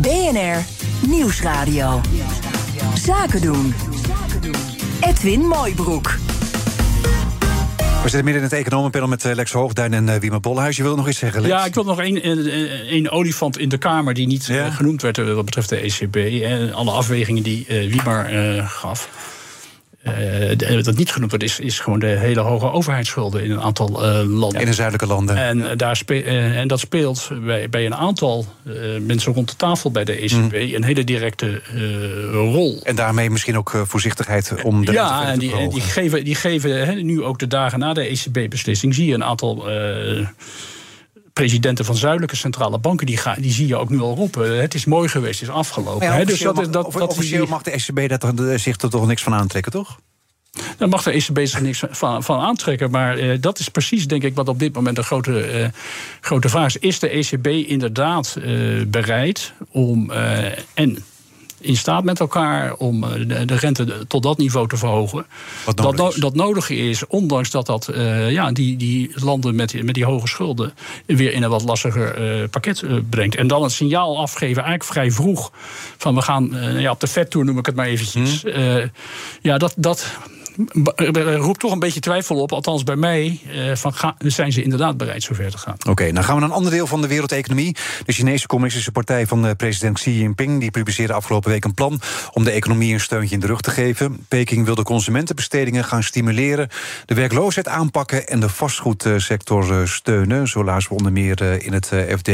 BNR 0.00 0.64
Nieuwsradio. 1.08 2.00
Zaken 2.94 3.40
doen. 3.40 3.74
Edwin 5.00 5.40
Mooibroek. 5.40 6.16
We 8.02 8.08
zitten 8.08 8.24
midden 8.24 8.42
in 8.42 8.48
het 8.48 8.66
economenpanel 8.66 9.08
met 9.08 9.24
eh, 9.24 9.34
Lex 9.34 9.52
Hoogduin 9.52 9.94
en 9.94 10.08
uh, 10.08 10.14
Wiemer 10.14 10.40
Bolhuis. 10.40 10.76
Je 10.76 10.82
wil 10.82 10.96
nog 10.96 11.08
iets 11.08 11.18
zeggen, 11.18 11.40
Lex? 11.40 11.54
Ja, 11.54 11.64
ik 11.64 11.74
wil 11.74 11.84
nog 11.84 12.00
één, 12.00 12.22
één 12.88 13.10
olifant 13.10 13.58
in 13.58 13.68
de 13.68 13.78
Kamer... 13.78 14.14
die 14.14 14.26
niet 14.26 14.46
ja. 14.46 14.70
genoemd 14.70 15.02
werd 15.02 15.16
wat 15.16 15.44
betreft 15.44 15.68
de 15.68 15.76
ECB. 15.76 16.42
En 16.42 16.72
alle 16.72 16.90
afwegingen 16.90 17.42
die 17.42 17.66
Wiemer 17.68 18.24
gaf. 18.68 19.08
Uh, 20.70 20.82
dat 20.82 20.96
niet 20.96 21.12
genoemd 21.12 21.30
wordt, 21.30 21.44
is, 21.44 21.60
is 21.60 21.80
gewoon 21.80 21.98
de 21.98 22.06
hele 22.06 22.40
hoge 22.40 22.70
overheidsschulden 22.70 23.44
in 23.44 23.50
een 23.50 23.60
aantal 23.60 23.88
uh, 23.88 24.38
landen. 24.38 24.60
In 24.60 24.66
de 24.66 24.72
zuidelijke 24.72 25.06
landen. 25.14 25.36
En, 25.36 25.78
daar 25.78 25.96
spe 25.96 26.22
en 26.22 26.68
dat 26.68 26.80
speelt 26.80 27.30
bij, 27.44 27.68
bij 27.68 27.86
een 27.86 27.94
aantal 27.94 28.46
mensen 29.00 29.32
rond 29.32 29.48
de 29.48 29.56
tafel 29.56 29.90
bij 29.90 30.04
de 30.04 30.12
ECB 30.12 30.34
mm. 30.34 30.74
een 30.74 30.84
hele 30.84 31.04
directe 31.04 31.60
rol. 32.32 32.80
En 32.82 32.96
daarmee 32.96 33.30
misschien 33.30 33.58
ook 33.58 33.82
voorzichtigheid 33.86 34.52
om 34.62 34.84
de 34.84 34.92
Ja, 34.92 35.26
en 35.26 35.38
die, 35.38 35.68
die, 35.68 35.80
geven, 35.80 36.24
die 36.24 36.34
geven 36.34 37.06
nu 37.06 37.22
ook 37.22 37.38
de 37.38 37.46
dagen 37.46 37.78
na 37.78 37.92
de 37.92 38.00
ECB-beslissing, 38.00 38.94
zie 38.94 39.06
je 39.06 39.14
een 39.14 39.24
aantal 39.24 39.66
presidenten 41.38 41.84
van 41.84 41.96
zuidelijke 41.96 42.36
centrale 42.36 42.78
banken, 42.78 43.06
die, 43.06 43.16
gaan, 43.16 43.36
die 43.40 43.52
zie 43.52 43.66
je 43.66 43.76
ook 43.76 43.90
nu 43.90 44.00
al 44.00 44.14
roepen. 44.14 44.60
Het 44.60 44.74
is 44.74 44.84
mooi 44.84 45.08
geweest, 45.08 45.40
het 45.40 45.48
is 45.48 45.54
afgelopen. 45.54 46.06
Ja, 46.06 46.24
dus 46.24 46.40
dat 46.40 46.60
is, 46.60 46.68
dat, 46.68 46.92
dat 46.92 47.08
officieel 47.08 47.46
mag 47.46 47.62
de 47.62 47.70
ECB 47.70 48.08
dat 48.08 48.38
er, 48.38 48.58
zich 48.58 48.80
er 48.80 48.90
toch 48.90 49.06
niks 49.06 49.22
van 49.22 49.34
aantrekken, 49.34 49.72
toch? 49.72 49.98
Dan 50.76 50.88
mag 50.88 51.02
de 51.02 51.10
ECB 51.10 51.38
zich 51.42 51.60
niks 51.60 51.82
van, 51.90 52.22
van 52.22 52.40
aantrekken. 52.40 52.90
Maar 52.90 53.18
uh, 53.18 53.36
dat 53.40 53.58
is 53.58 53.68
precies, 53.68 54.06
denk 54.06 54.22
ik, 54.22 54.34
wat 54.34 54.48
op 54.48 54.58
dit 54.58 54.74
moment 54.74 54.96
de 54.96 55.02
grote, 55.02 55.60
uh, 55.60 55.66
grote 56.20 56.48
vraag 56.48 56.66
is. 56.66 56.78
Is 56.78 56.98
de 56.98 57.08
ECB 57.08 57.46
inderdaad 57.46 58.36
uh, 58.38 58.84
bereid 58.86 59.52
om. 59.70 60.10
en 60.74 61.04
in 61.60 61.76
staat 61.76 62.04
met 62.04 62.20
elkaar 62.20 62.74
om 62.74 63.04
eh, 63.04 63.46
de, 63.46 63.56
rente 63.56 64.06
tot 64.06 64.22
dat 64.22 64.38
niveau 64.38 64.68
te 64.68 64.76
verhogen. 64.76 65.26
Wat 65.64 65.76
nodig 65.76 65.96
dat, 65.96 66.14
is. 66.14 66.20
dat 66.20 66.34
nodig 66.34 66.70
is, 66.70 67.06
ondanks 67.06 67.50
dat, 67.50 67.66
dat 67.66 67.88
uh, 67.94 68.30
ja, 68.30 68.52
die, 68.52 68.76
die 68.76 69.10
landen 69.14 69.54
met, 69.54 69.82
met 69.82 69.94
die 69.94 70.04
hoge 70.04 70.26
schulden 70.26 70.72
weer 71.06 71.32
in 71.32 71.42
een 71.42 71.50
wat 71.50 71.64
lastiger 71.64 72.40
uh, 72.40 72.48
pakket 72.48 72.82
uh, 72.82 72.98
brengt. 73.10 73.36
En 73.36 73.46
dan 73.46 73.62
het 73.62 73.72
signaal 73.72 74.18
afgeven, 74.18 74.62
eigenlijk 74.62 74.84
vrij 74.84 75.10
vroeg, 75.10 75.52
van 75.96 76.14
we 76.14 76.22
gaan 76.22 76.56
ja, 76.78 76.90
op 76.90 77.00
de 77.00 77.06
vet 77.06 77.30
tour 77.30 77.46
noem 77.46 77.58
ik 77.58 77.66
het 77.66 77.74
maar 77.74 77.86
eventjes. 77.86 78.42
Hmm. 78.42 78.90
ja, 79.42 79.58
dat. 79.58 79.74
dat 79.76 80.18
roept 81.36 81.60
toch 81.60 81.72
een 81.72 81.78
beetje 81.78 82.00
twijfel 82.00 82.36
op, 82.36 82.52
althans 82.52 82.82
bij 82.82 82.96
mij, 82.96 83.40
uh, 83.52 83.74
van 83.74 83.94
ga, 83.94 84.16
zijn 84.18 84.52
ze 84.52 84.62
inderdaad 84.62 84.96
bereid 84.96 85.22
zover 85.22 85.50
te 85.50 85.58
gaan. 85.58 85.74
Oké, 85.74 85.90
okay, 85.90 86.12
dan 86.12 86.24
gaan 86.24 86.34
we 86.34 86.40
naar 86.40 86.48
een 86.48 86.56
ander 86.56 86.72
deel 86.72 86.86
van 86.86 87.00
de 87.00 87.06
wereldeconomie. 87.06 87.76
De 88.04 88.12
Chinese 88.12 88.46
Communistische 88.46 88.92
Partij 88.92 89.26
van 89.26 89.56
president 89.56 89.98
Xi 89.98 90.18
Jinping 90.18 90.60
die 90.60 90.70
publiceerde 90.70 91.12
afgelopen 91.12 91.50
week 91.50 91.64
een 91.64 91.74
plan 91.74 92.00
om 92.32 92.44
de 92.44 92.50
economie 92.50 92.92
een 92.92 93.00
steuntje 93.00 93.34
in 93.34 93.40
de 93.40 93.46
rug 93.46 93.60
te 93.60 93.70
geven. 93.70 94.26
Peking 94.28 94.64
wil 94.64 94.74
de 94.74 94.82
consumentenbestedingen 94.82 95.84
gaan 95.84 96.02
stimuleren, 96.02 96.68
de 97.04 97.14
werkloosheid 97.14 97.68
aanpakken 97.68 98.26
en 98.26 98.40
de 98.40 98.48
vastgoedsector 98.48 99.88
steunen. 99.88 100.48
Zo 100.48 100.64
lazen 100.64 100.90
we 100.90 100.96
onder 100.96 101.12
meer 101.12 101.62
in 101.62 101.72
het 101.72 101.92
FD. 102.18 102.28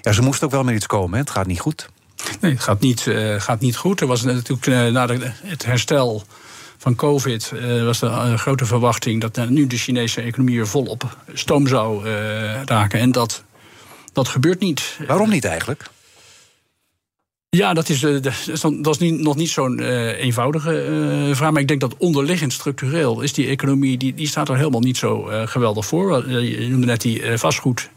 Ja, 0.00 0.12
ze 0.12 0.22
moesten 0.22 0.46
ook 0.46 0.52
wel 0.52 0.64
met 0.64 0.74
iets 0.74 0.86
komen, 0.86 1.12
hè? 1.12 1.18
het 1.18 1.30
gaat 1.30 1.46
niet 1.46 1.60
goed. 1.60 1.88
Nee, 2.40 2.52
het 2.52 2.62
gaat 2.62 2.80
niet, 2.80 3.06
uh, 3.06 3.40
gaat 3.40 3.60
niet 3.60 3.76
goed. 3.76 4.00
Er 4.00 4.06
was 4.06 4.22
natuurlijk 4.22 4.66
uh, 4.66 4.86
na 4.86 5.06
de, 5.06 5.18
het 5.42 5.64
herstel 5.64 6.24
van 6.78 6.94
COVID 6.94 7.52
uh, 7.54 7.84
was 7.84 8.02
er 8.02 8.10
een 8.10 8.38
grote 8.38 8.64
verwachting 8.64 9.20
dat 9.20 9.48
nu 9.48 9.66
de 9.66 9.76
Chinese 9.76 10.20
economie 10.20 10.58
er 10.58 10.66
volop 10.66 11.16
stoom 11.32 11.66
zou 11.66 12.08
raken. 12.64 13.00
En 13.00 13.12
dat, 13.12 13.44
dat 14.12 14.28
gebeurt 14.28 14.60
niet. 14.60 14.98
Waarom 15.06 15.30
niet 15.30 15.44
eigenlijk? 15.44 15.90
Ja, 17.48 17.74
dat 17.74 17.88
is, 17.88 18.00
dat 18.00 18.94
is 18.94 18.98
niet, 18.98 19.20
nog 19.20 19.36
niet 19.36 19.50
zo'n 19.50 19.80
eenvoudige 20.12 21.30
vraag. 21.32 21.50
Maar 21.50 21.60
ik 21.60 21.68
denk 21.68 21.80
dat 21.80 21.96
onderliggend 21.96 22.52
structureel 22.52 23.20
is 23.20 23.32
die 23.32 23.46
economie, 23.46 23.96
die, 23.96 24.14
die 24.14 24.28
staat 24.28 24.48
er 24.48 24.56
helemaal 24.56 24.80
niet 24.80 24.96
zo 24.96 25.22
geweldig 25.44 25.86
voor. 25.86 26.30
Je 26.30 26.68
noemde 26.68 26.86
net 26.86 27.00
die 27.00 27.38
vastgoed 27.38 27.90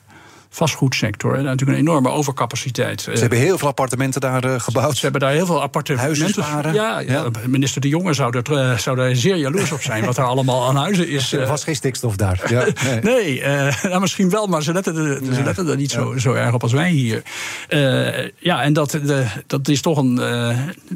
vastgoedsector. 0.50 1.36
En 1.36 1.44
natuurlijk 1.44 1.79
een 1.79 1.86
enorme 1.86 2.10
overcapaciteit. 2.10 3.01
Ze 3.01 3.12
hebben 3.12 3.38
heel 3.38 3.58
veel 3.58 3.68
appartementen 3.68 4.22
daar 4.22 4.46
uh, 4.46 4.60
gebouwd. 4.60 4.96
Ze 4.96 5.01
hebben 5.01 5.22
daar 5.22 5.32
heel 5.32 5.46
veel 5.46 5.62
appartementen. 5.62 6.74
Ja, 6.74 7.00
ja, 7.00 7.29
minister 7.48 7.82
De 7.82 7.88
Jonge 7.88 8.13
zou, 8.13 8.38
er, 8.38 8.51
uh, 8.51 8.77
zou 8.77 8.96
daar 8.96 9.15
zeer 9.15 9.36
jaloers 9.36 9.72
op 9.72 9.82
zijn... 9.82 10.06
wat 10.06 10.18
er 10.18 10.24
allemaal 10.24 10.68
aan 10.68 10.75
huizen 10.75 11.08
is. 11.08 11.32
Er 11.39 11.48
was 11.48 11.63
geen 11.63 11.75
stikstof 11.75 12.15
daar. 12.15 12.41
Ja, 12.50 12.65
nee, 13.01 13.01
nee 13.01 13.41
nou, 13.82 14.00
misschien 14.00 14.29
wel, 14.29 14.48
maar 14.48 14.63
ze 14.63 14.74
letten 14.74 14.96
er, 14.96 15.34
ze 15.34 15.44
letten 15.44 15.68
er 15.68 15.75
niet 15.75 15.91
zo, 15.91 16.18
zo 16.18 16.34
erg 16.34 16.53
op 16.53 16.62
als 16.62 16.72
wij 16.72 16.89
hier. 16.89 17.22
ja, 18.39 18.63
en 18.63 18.74
dat, 18.74 18.91
de, 18.91 19.25
dat 19.48 19.68
is 19.68 19.82
toch 19.82 19.98
een... 19.98 20.15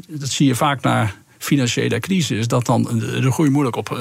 dat 0.08 0.28
zie 0.28 0.46
je 0.46 0.54
vaak 0.54 0.82
na 0.82 1.10
financiële 1.38 2.00
crisis... 2.00 2.48
dat 2.48 2.66
dan 2.66 2.82
de 3.20 3.30
groei 3.32 3.50
moeilijk 3.50 3.76
op 3.76 3.98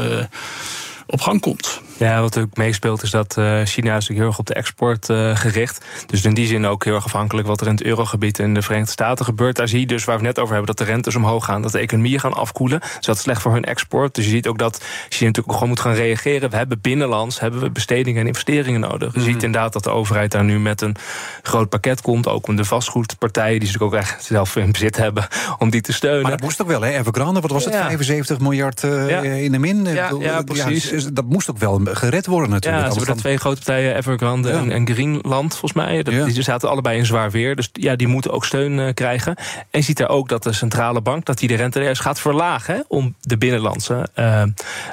op 1.07 1.21
gang 1.21 1.41
komt. 1.41 1.81
Ja, 1.97 2.21
wat 2.21 2.37
ook 2.37 2.57
meespeelt 2.57 3.03
is 3.03 3.09
dat 3.09 3.35
uh, 3.39 3.61
China 3.63 3.95
is 3.95 4.07
heel 4.07 4.25
erg 4.25 4.39
op 4.39 4.45
de 4.45 4.53
export 4.53 5.09
uh, 5.09 5.35
gericht. 5.35 5.85
Dus 6.05 6.23
in 6.23 6.33
die 6.33 6.47
zin 6.47 6.65
ook 6.65 6.83
heel 6.83 6.95
erg 6.95 7.05
afhankelijk 7.05 7.47
wat 7.47 7.61
er 7.61 7.67
in 7.67 7.73
het 7.73 7.83
eurogebied 7.83 8.39
en 8.39 8.53
de 8.53 8.61
Verenigde 8.61 8.91
Staten 8.91 9.25
gebeurt. 9.25 9.55
Daar 9.55 9.67
zie 9.67 9.79
je 9.79 9.85
dus 9.85 10.03
waar 10.03 10.19
we 10.19 10.25
het 10.25 10.35
net 10.35 10.43
over 10.43 10.55
hebben 10.55 10.75
dat 10.75 10.87
de 10.87 10.93
rentes 10.93 11.15
omhoog 11.15 11.45
gaan, 11.45 11.61
dat 11.61 11.71
de 11.71 11.79
economieën 11.79 12.19
gaan 12.19 12.33
afkoelen. 12.33 12.79
Dus 12.79 13.05
dat 13.05 13.15
is 13.15 13.21
slecht 13.21 13.41
voor 13.41 13.53
hun 13.53 13.63
export. 13.63 14.15
Dus 14.15 14.25
je 14.25 14.31
ziet 14.31 14.47
ook 14.47 14.57
dat 14.57 14.77
China 14.77 14.99
natuurlijk 15.09 15.47
ook 15.47 15.53
gewoon 15.53 15.69
moet 15.69 15.79
gaan 15.79 15.93
reageren. 15.93 16.49
We 16.49 16.57
hebben 16.57 16.81
binnenlands 16.81 17.39
hebben 17.39 17.59
we 17.59 17.69
bestedingen 17.69 18.21
en 18.21 18.27
investeringen 18.27 18.79
nodig. 18.79 19.13
Je 19.13 19.19
ziet 19.19 19.35
mhm. 19.35 19.45
inderdaad 19.45 19.73
dat 19.73 19.83
de 19.83 19.89
overheid 19.89 20.31
daar 20.31 20.43
nu 20.43 20.59
met 20.59 20.81
een 20.81 20.95
groot 21.41 21.69
pakket 21.69 22.01
komt. 22.01 22.27
Ook 22.27 22.47
om 22.47 22.55
de 22.55 22.65
vastgoedpartijen, 22.65 23.59
die 23.59 23.69
ze 23.69 23.79
ook 23.79 23.93
echt 23.93 24.23
zelf 24.23 24.55
in 24.55 24.71
bezit 24.71 24.97
hebben, 24.97 25.27
om 25.57 25.69
die 25.69 25.81
te 25.81 25.93
steunen. 25.93 26.21
Maar 26.21 26.31
dat 26.31 26.41
moest 26.41 26.61
ook 26.61 26.67
wel, 26.67 26.81
hè? 26.81 26.97
Evergrande, 26.97 27.39
wat 27.39 27.51
was 27.51 27.65
het? 27.65 27.75
75 27.75 28.39
miljard 28.39 28.83
uh, 28.83 29.43
in 29.43 29.51
de 29.51 29.59
min? 29.59 29.85
Ja, 29.85 30.11
ja 30.19 30.41
precies. 30.41 30.91
Dat 31.13 31.25
moest 31.25 31.49
ook 31.49 31.57
wel 31.57 31.81
gered 31.83 32.25
worden 32.25 32.49
natuurlijk. 32.49 32.83
Ja, 32.83 32.91
ze 32.91 32.97
hebben 32.97 33.17
twee 33.17 33.37
grote 33.37 33.55
partijen, 33.55 33.95
Evergrande 33.95 34.51
en, 34.51 34.71
en, 34.71 34.87
Greenland, 34.87 35.51
volgens 35.51 35.73
mij. 35.73 36.03
Dat, 36.03 36.25
Die 36.25 36.41
zaten 36.41 36.69
allebei 36.69 36.97
in 36.97 37.05
zwaar 37.05 37.31
weer. 37.31 37.55
Dus 37.55 37.69
ja, 37.73 37.95
die 37.95 38.07
moeten 38.07 38.31
ook 38.31 38.45
steun 38.45 38.77
uh, 38.77 38.93
krijgen. 38.93 39.35
En 39.35 39.79
je 39.79 39.81
ziet 39.81 39.97
daar 39.97 40.09
ook 40.09 40.29
dat 40.29 40.43
de 40.43 40.53
centrale 40.53 41.01
bank 41.01 41.25
dat 41.25 41.37
die 41.37 41.47
de 41.47 41.55
rente 41.55 41.95
gaat 41.95 42.19
verlagen... 42.19 42.75
Hè, 42.75 42.81
om 42.87 43.15
de 43.21 43.37
binnenlandse 43.37 44.07
uh, 44.15 44.43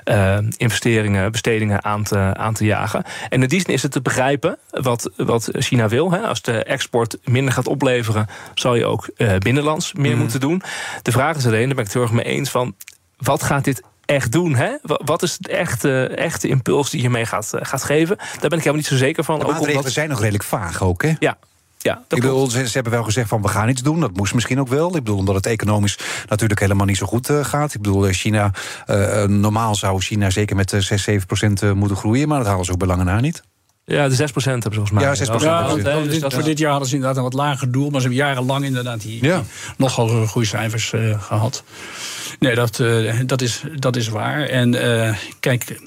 uh, 0.05 0.39
investeringen, 0.57 1.33
bestedingen 1.33 1.85
aan 1.85 2.03
te, 2.03 2.19
aan 2.19 2.55
te 2.55 2.65
jagen. 2.65 3.05
En 3.29 3.43
in 3.43 3.49
die 3.49 3.61
zin 3.61 3.75
is 3.75 3.83
het 3.83 3.93
te 3.93 4.01
begrijpen 4.01 4.59
wat, 4.71 5.11
wat 5.17 5.49
China 5.53 5.89
wil. 5.89 6.11
Hè. 6.11 6.19
Als 6.19 6.43
de 6.43 6.65
export 6.65 7.19
minder 7.25 7.53
gaat 7.53 7.67
opleveren... 7.67 8.27
zal 8.55 8.75
je 8.75 8.87
ook 8.87 9.11
binnenlands 9.39 9.93
meer 9.93 10.11
mhm. 10.11 10.21
moeten 10.21 10.41
doen. 10.41 10.63
De 11.03 11.13
vraag 11.13 11.37
is 11.37 11.47
alleen, 11.47 11.67
daar 11.67 11.75
ben 11.75 11.85
ik 11.85 11.85
het 11.85 11.93
heel 11.93 12.03
erg 12.03 12.13
mee 12.13 12.25
eens... 12.25 12.51
van 12.51 12.75
wat 13.17 13.43
gaat 13.43 13.65
dit 13.65 13.83
echt 14.11 14.33
doen? 14.33 14.55
Hè? 14.55 14.71
Wat 14.83 15.23
is 15.23 15.39
de 15.39 15.49
echte, 15.49 16.07
echte 16.07 16.49
impuls 16.49 16.91
die 16.91 17.03
je 17.03 17.11
mee 17.11 17.27
gaat, 17.27 17.53
eh, 17.53 17.61
gaat 17.65 17.85
geven? 17.85 18.17
Daar 18.17 18.27
ben 18.41 18.43
ik 18.43 18.49
helemaal 18.51 18.75
niet 18.75 18.87
zo 18.87 18.97
zeker 18.97 19.25
van. 19.25 19.39
De 19.39 19.47
ook 19.47 19.59
omdat... 19.59 19.93
zijn 19.93 20.09
nog 20.09 20.21
redelijk 20.21 20.45
vaag 20.45 20.83
ook, 20.83 21.03
hè? 21.03 21.13
Ja, 21.19 21.37
ja, 21.83 22.03
ik 22.09 22.21
bedoel, 22.21 22.51
ze, 22.51 22.69
hebben 22.73 22.93
wel 22.93 23.05
gezegd 23.05 23.29
van 23.29 23.43
we 23.43 23.49
gaan 23.49 23.69
iets 23.69 23.83
doen. 23.83 24.01
Dat 24.01 24.17
moest 24.17 24.35
misschien 24.35 24.61
ook 24.61 24.69
wel. 24.69 24.87
Ik 24.87 24.93
bedoel, 24.93 25.19
omdat 25.19 25.35
het 25.35 25.47
economisch 25.47 25.99
natuurlijk 26.29 26.61
helemaal 26.61 26.87
niet 26.87 26.97
zo 26.97 27.07
goed 27.07 27.29
uh, 27.29 27.45
gaat. 27.45 27.75
Ik 27.75 27.83
bedoel, 27.83 28.07
eh, 28.07 28.13
China, 28.13 28.51
uh, 28.87 29.25
normaal 29.25 29.75
zou 29.75 30.01
China 30.01 30.31
zeker 30.31 30.57
met 30.57 30.75
6, 30.79 31.03
7 31.03 31.27
procent 31.27 31.75
moeten 31.75 31.97
groeien. 31.97 32.29
Maar 32.29 32.39
dat 32.39 32.47
halen 32.47 32.65
ze 32.65 32.73
ook 32.73 32.79
belangen 32.79 33.07
na 33.07 33.21
niet. 33.21 33.43
Ja, 33.91 34.09
de 34.09 34.15
6% 34.15 34.19
hebben 34.19 34.63
ze 34.63 34.71
volgens 34.71 34.91
mij. 34.91 35.03
Ja, 35.03 35.15
6 35.15 35.27
ja, 35.27 35.35
ja, 35.77 36.01
dus 36.01 36.21
dat 36.21 36.35
voor 36.35 36.43
dit 36.43 36.59
jaar 36.59 36.71
hadden 36.71 36.89
ze 36.89 36.95
inderdaad 36.95 37.17
een 37.17 37.23
wat 37.23 37.33
lager 37.33 37.71
doel. 37.71 37.91
Maar 37.91 38.01
ze 38.01 38.07
hebben 38.07 38.27
jarenlang 38.27 38.65
inderdaad 38.65 39.01
die, 39.01 39.25
ja. 39.25 39.43
nog 39.77 39.95
hogere 39.95 40.27
groeicijfers 40.27 40.93
uh, 40.93 41.23
gehad. 41.23 41.63
Nee, 42.39 42.55
dat, 42.55 42.79
uh, 42.79 43.21
dat, 43.27 43.43
is, 43.43 43.63
dat 43.79 43.97
is 43.97 44.09
waar. 44.09 44.43
En 44.43 44.75
uh, 44.75 45.17
kijk, 45.41 45.81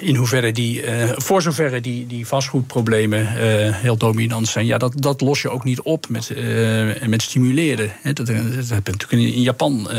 in 0.00 0.14
hoeverre 0.14 0.52
die, 0.52 0.84
voor 1.16 1.42
zoverre 1.42 1.80
die, 1.80 2.06
die 2.06 2.26
vastgoedproblemen 2.26 3.26
heel 3.72 3.96
dominant 3.96 4.48
zijn, 4.48 4.66
ja, 4.66 4.78
dat, 4.78 4.92
dat 4.96 5.20
los 5.20 5.42
je 5.42 5.50
ook 5.50 5.64
niet 5.64 5.80
op 5.80 6.08
met, 6.08 6.32
met 7.06 7.22
stimuleren. 7.22 7.92
Dat, 8.02 8.16
dat, 8.16 8.28
heb 8.28 8.86
je 8.86 8.92
natuurlijk 8.92 9.12
in, 9.12 9.42
Japan. 9.42 9.90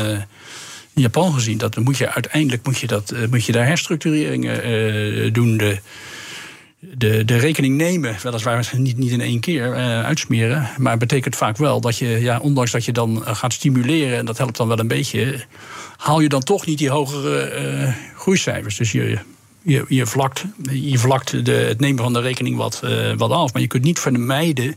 in 0.94 1.02
Japan 1.02 1.32
gezien, 1.32 1.58
dat 1.58 1.76
moet 1.76 1.98
je 1.98 2.10
uiteindelijk 2.10 2.66
moet 2.66 2.78
je, 2.78 2.86
dat, 2.86 3.14
moet 3.30 3.44
je 3.44 3.52
daar 3.52 3.66
herstructureringen 3.66 5.32
doen. 5.32 5.56
De, 5.56 5.78
de, 6.80 7.24
de 7.24 7.36
rekening 7.36 7.76
nemen, 7.76 8.16
weliswaar 8.22 8.70
niet, 8.76 8.96
niet 8.96 9.10
in 9.10 9.20
één 9.20 9.40
keer 9.40 9.66
uh, 9.66 10.04
uitsmeren. 10.04 10.68
Maar 10.78 10.98
betekent 10.98 11.36
vaak 11.36 11.56
wel 11.56 11.80
dat 11.80 11.98
je, 11.98 12.08
ja, 12.08 12.38
ondanks 12.38 12.70
dat 12.70 12.84
je 12.84 12.92
dan 12.92 13.24
eh, 13.24 13.34
gaat 13.34 13.52
stimuleren, 13.52 14.18
en 14.18 14.26
dat 14.26 14.38
helpt 14.38 14.56
dan 14.56 14.68
wel 14.68 14.78
een 14.78 14.88
beetje, 14.88 15.44
haal 15.96 16.20
je 16.20 16.28
dan 16.28 16.42
toch 16.42 16.66
niet 16.66 16.78
die 16.78 16.90
hogere 16.90 17.62
uh, 17.82 17.94
groeicijfers. 18.16 18.76
Dus 18.76 18.92
je, 18.92 19.18
je, 19.62 19.84
je 19.88 20.06
vlakt, 20.06 20.44
je 20.70 20.98
vlakt 20.98 21.44
de, 21.44 21.52
het 21.52 21.80
nemen 21.80 22.02
van 22.02 22.12
de 22.12 22.20
rekening 22.20 22.56
wat, 22.56 22.82
wat 23.16 23.30
af. 23.30 23.52
Maar 23.52 23.62
je 23.62 23.68
kunt 23.68 23.84
niet 23.84 23.98
vermijden 23.98 24.76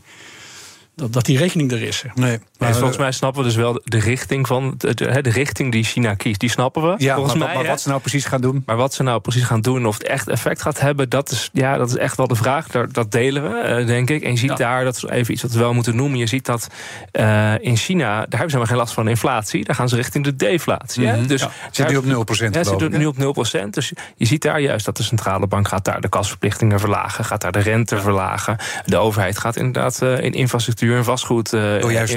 dat, 0.94 1.12
dat 1.12 1.24
die 1.24 1.38
rekening 1.38 1.72
er 1.72 1.82
is. 1.82 2.04
Nee, 2.14 2.38
volgens 2.72 2.96
mij 2.96 3.12
snappen 3.12 3.42
we 3.42 3.48
dus 3.48 3.56
wel 3.56 3.80
de 3.84 3.98
richting 3.98 4.46
van 4.46 4.74
de, 4.78 4.94
de, 4.94 5.22
de, 5.22 5.30
richting 5.30 5.72
die 5.72 5.84
China 5.84 6.14
kiest, 6.14 6.40
die 6.40 6.50
snappen 6.50 6.82
we. 6.82 6.94
Ja, 6.98 7.14
volgens 7.14 7.34
maar, 7.34 7.46
mij, 7.46 7.56
maar 7.56 7.66
wat 7.66 7.80
ze 7.80 7.88
nou 7.88 8.00
precies 8.00 8.24
gaan 8.24 8.40
doen. 8.40 8.62
Maar 8.66 8.76
wat 8.76 8.94
ze 8.94 9.02
nou 9.02 9.20
precies 9.20 9.44
gaan 9.44 9.60
doen, 9.60 9.86
of 9.86 9.98
het 9.98 10.06
echt 10.06 10.28
effect 10.28 10.62
gaat 10.62 10.80
hebben, 10.80 11.08
dat 11.08 11.30
is, 11.30 11.50
ja, 11.52 11.76
dat 11.76 11.88
is 11.88 11.96
echt 11.96 12.16
wel 12.16 12.26
de 12.26 12.34
vraag. 12.34 12.66
Dat, 12.66 12.94
dat 12.94 13.12
delen 13.12 13.42
we, 13.42 13.80
uh, 13.80 13.86
denk 13.86 14.10
ik. 14.10 14.22
En 14.22 14.30
je 14.30 14.38
ziet 14.38 14.56
daar, 14.56 14.84
dat 14.84 14.96
is 14.96 15.04
even 15.04 15.32
iets 15.32 15.42
wat 15.42 15.52
we 15.52 15.58
wel 15.58 15.74
moeten 15.74 15.96
noemen. 15.96 16.18
Je 16.18 16.26
ziet 16.26 16.46
dat 16.46 16.68
uh, 17.12 17.54
in 17.60 17.76
China, 17.76 18.14
daar 18.14 18.26
hebben 18.28 18.50
ze 18.50 18.56
maar 18.56 18.66
geen 18.66 18.76
last 18.76 18.94
van 18.94 19.08
inflatie. 19.08 19.64
Daar 19.64 19.74
gaan 19.74 19.88
ze 19.88 19.96
richting 19.96 20.24
de 20.24 20.36
deflatie. 20.36 21.06
Mm 21.06 21.12
-hmm. 21.12 21.26
Dus 21.26 21.40
ja. 21.40 21.50
zit 21.70 21.88
nu 21.88 21.96
op 21.96 22.04
0 22.04 22.24
procent. 22.24 22.54
Ja, 22.54 22.64
zit 22.64 22.98
nu 22.98 23.06
op 23.06 23.18
0 23.18 23.32
procent. 23.32 23.74
Dus 23.74 23.92
je 24.16 24.24
ziet 24.24 24.42
daar 24.42 24.60
juist 24.60 24.84
dat 24.84 24.96
de 24.96 25.02
centrale 25.02 25.46
bank 25.46 25.68
gaat 25.68 25.84
daar 25.84 26.00
de 26.00 26.08
kasverplichtingen 26.08 26.80
verlagen, 26.80 27.24
gaat 27.24 27.40
daar 27.40 27.52
de 27.52 27.58
rente 27.58 28.00
verlagen. 28.00 28.56
De 28.84 28.96
overheid 28.96 29.38
gaat 29.38 29.56
inderdaad 29.56 30.00
uh, 30.02 30.20
in 30.20 30.32
infrastructuur 30.32 30.96
en 30.96 31.04
vastgoed 31.04 31.52
uh, 31.52 31.80
juist, 31.92 32.12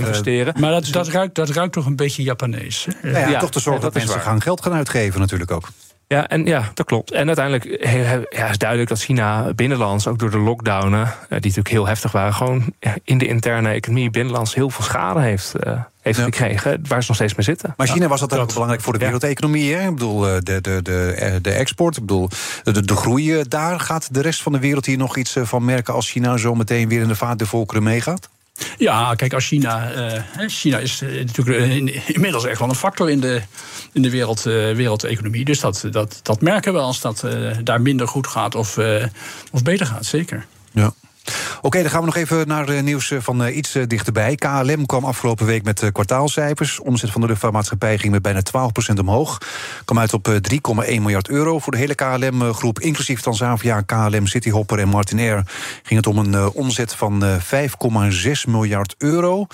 Maar 0.59 0.71
dat, 0.71 0.87
dat, 0.91 1.07
ruikt, 1.07 1.35
dat 1.35 1.49
ruikt 1.49 1.73
toch 1.73 1.85
een 1.85 1.95
beetje 1.95 2.23
Japanees. 2.23 2.87
Ja, 3.03 3.27
ja, 3.27 3.39
toch 3.39 3.51
te 3.51 3.59
zorgen 3.59 3.81
dat, 3.81 3.93
dat 3.93 4.03
mensen 4.03 4.21
gaan 4.21 4.41
geld 4.41 4.61
gaan 4.61 4.73
uitgeven 4.73 5.19
natuurlijk 5.19 5.51
ook. 5.51 5.69
Ja, 6.07 6.27
en 6.27 6.45
ja, 6.45 6.71
dat 6.73 6.85
klopt. 6.85 7.11
En 7.11 7.27
uiteindelijk 7.27 7.87
ja, 8.29 8.49
is 8.49 8.57
duidelijk 8.57 8.89
dat 8.89 8.99
China 8.99 9.53
binnenlands, 9.53 10.07
ook 10.07 10.19
door 10.19 10.31
de 10.31 10.37
lockdownen, 10.37 11.01
eh, 11.01 11.11
die 11.29 11.39
natuurlijk 11.39 11.67
heel 11.67 11.87
heftig 11.87 12.11
waren, 12.11 12.33
gewoon 12.33 12.73
in 13.03 13.17
de 13.17 13.27
interne 13.27 13.69
economie 13.69 14.09
binnenlands 14.09 14.53
heel 14.55 14.69
veel 14.69 14.83
schade 14.83 15.19
heeft, 15.19 15.53
uh, 15.63 15.81
heeft 16.01 16.19
gekregen, 16.19 16.79
waar 16.87 17.01
ze 17.01 17.07
nog 17.07 17.15
steeds 17.15 17.35
mee 17.35 17.45
zitten. 17.45 17.73
Maar 17.77 17.87
China 17.87 18.07
was 18.07 18.19
dat 18.19 18.37
ook 18.37 18.53
belangrijk 18.53 18.81
voor 18.81 18.93
de 18.93 18.99
wereldeconomie. 18.99 19.73
Hè? 19.73 19.87
Ik 19.87 19.93
bedoel, 19.93 20.19
de, 20.19 20.41
de, 20.43 20.79
de, 20.81 21.39
de 21.41 21.51
export, 21.51 21.97
ik 21.97 22.05
bedoel, 22.05 22.29
de, 22.63 22.85
de 22.85 22.95
groei 22.95 23.43
daar. 23.47 23.79
Gaat 23.79 24.13
de 24.13 24.21
rest 24.21 24.41
van 24.41 24.51
de 24.51 24.59
wereld 24.59 24.85
hier 24.85 24.97
nog 24.97 25.17
iets 25.17 25.35
van 25.41 25.65
merken 25.65 25.93
als 25.93 26.09
China 26.09 26.37
zo 26.37 26.55
meteen 26.55 26.89
weer 26.89 27.01
in 27.01 27.07
de 27.07 27.15
vaart 27.15 27.37
der 27.37 27.47
volkeren 27.47 27.83
meegaat? 27.83 28.29
Ja, 28.77 29.15
kijk, 29.15 29.33
als 29.33 29.45
China. 29.45 29.95
Uh, 29.95 30.21
China 30.47 30.77
is 30.77 31.01
uh, 31.01 31.25
natuurlijk 31.25 31.59
uh, 31.59 31.75
inmiddels 32.15 32.45
echt 32.45 32.59
wel 32.59 32.69
een 32.69 32.75
factor 32.75 33.09
in 33.09 33.19
de, 33.19 33.41
in 33.93 34.01
de 34.01 34.09
wereld, 34.09 34.41
wereldeconomie. 34.43 35.45
Dus 35.45 35.59
dat, 35.59 35.87
dat, 35.91 36.19
dat 36.23 36.41
merken 36.41 36.73
we 36.73 36.79
als 36.79 37.01
dat 37.01 37.23
daar 37.63 37.81
minder 37.81 38.07
goed 38.07 38.27
gaat 38.27 38.55
of, 38.55 38.77
of 39.51 39.63
beter 39.63 39.85
gaat, 39.85 40.05
zeker. 40.05 40.45
Ja. 40.71 40.93
Oké, 41.61 41.81
dan 41.81 41.89
gaan 41.89 41.99
we 41.99 42.05
nog 42.05 42.15
even 42.15 42.47
naar 42.47 42.69
uh, 42.69 42.81
nieuws 42.81 43.13
van 43.17 43.43
uh, 43.43 43.55
iets 43.55 43.71
dichterbij. 43.87 44.35
KLM 44.35 44.85
kwam 44.85 45.05
afgelopen 45.05 45.45
week 45.45 45.63
met 45.63 45.89
kwartaalcijfers. 45.91 46.79
Omzet 46.79 47.11
van 47.11 47.21
de 47.21 47.27
luchtvaartmaatschappij 47.27 47.97
ging 47.97 48.13
met 48.13 48.21
bijna 48.21 48.41
12% 48.93 48.99
omhoog. 48.99 49.37
Kwam 49.85 49.99
uit 49.99 50.13
op 50.13 50.27
3,1 50.27 50.35
miljard 50.85 51.29
euro 51.29 51.59
voor 51.59 51.71
de 51.71 51.77
hele 51.77 51.95
KLM-groep. 51.95 52.79
Inclusief 52.79 53.21
Transavia, 53.21 53.81
KLM, 53.81 54.27
Cityhopper 54.27 54.79
en 54.79 54.87
Martinair... 54.87 55.43
ging 55.83 56.05
het 56.05 56.07
om 56.07 56.17
een 56.17 56.51
omzet 56.51 56.95
van 56.95 57.23
5,6 57.23 57.29
miljard 58.47 58.95
euro. 58.97 59.45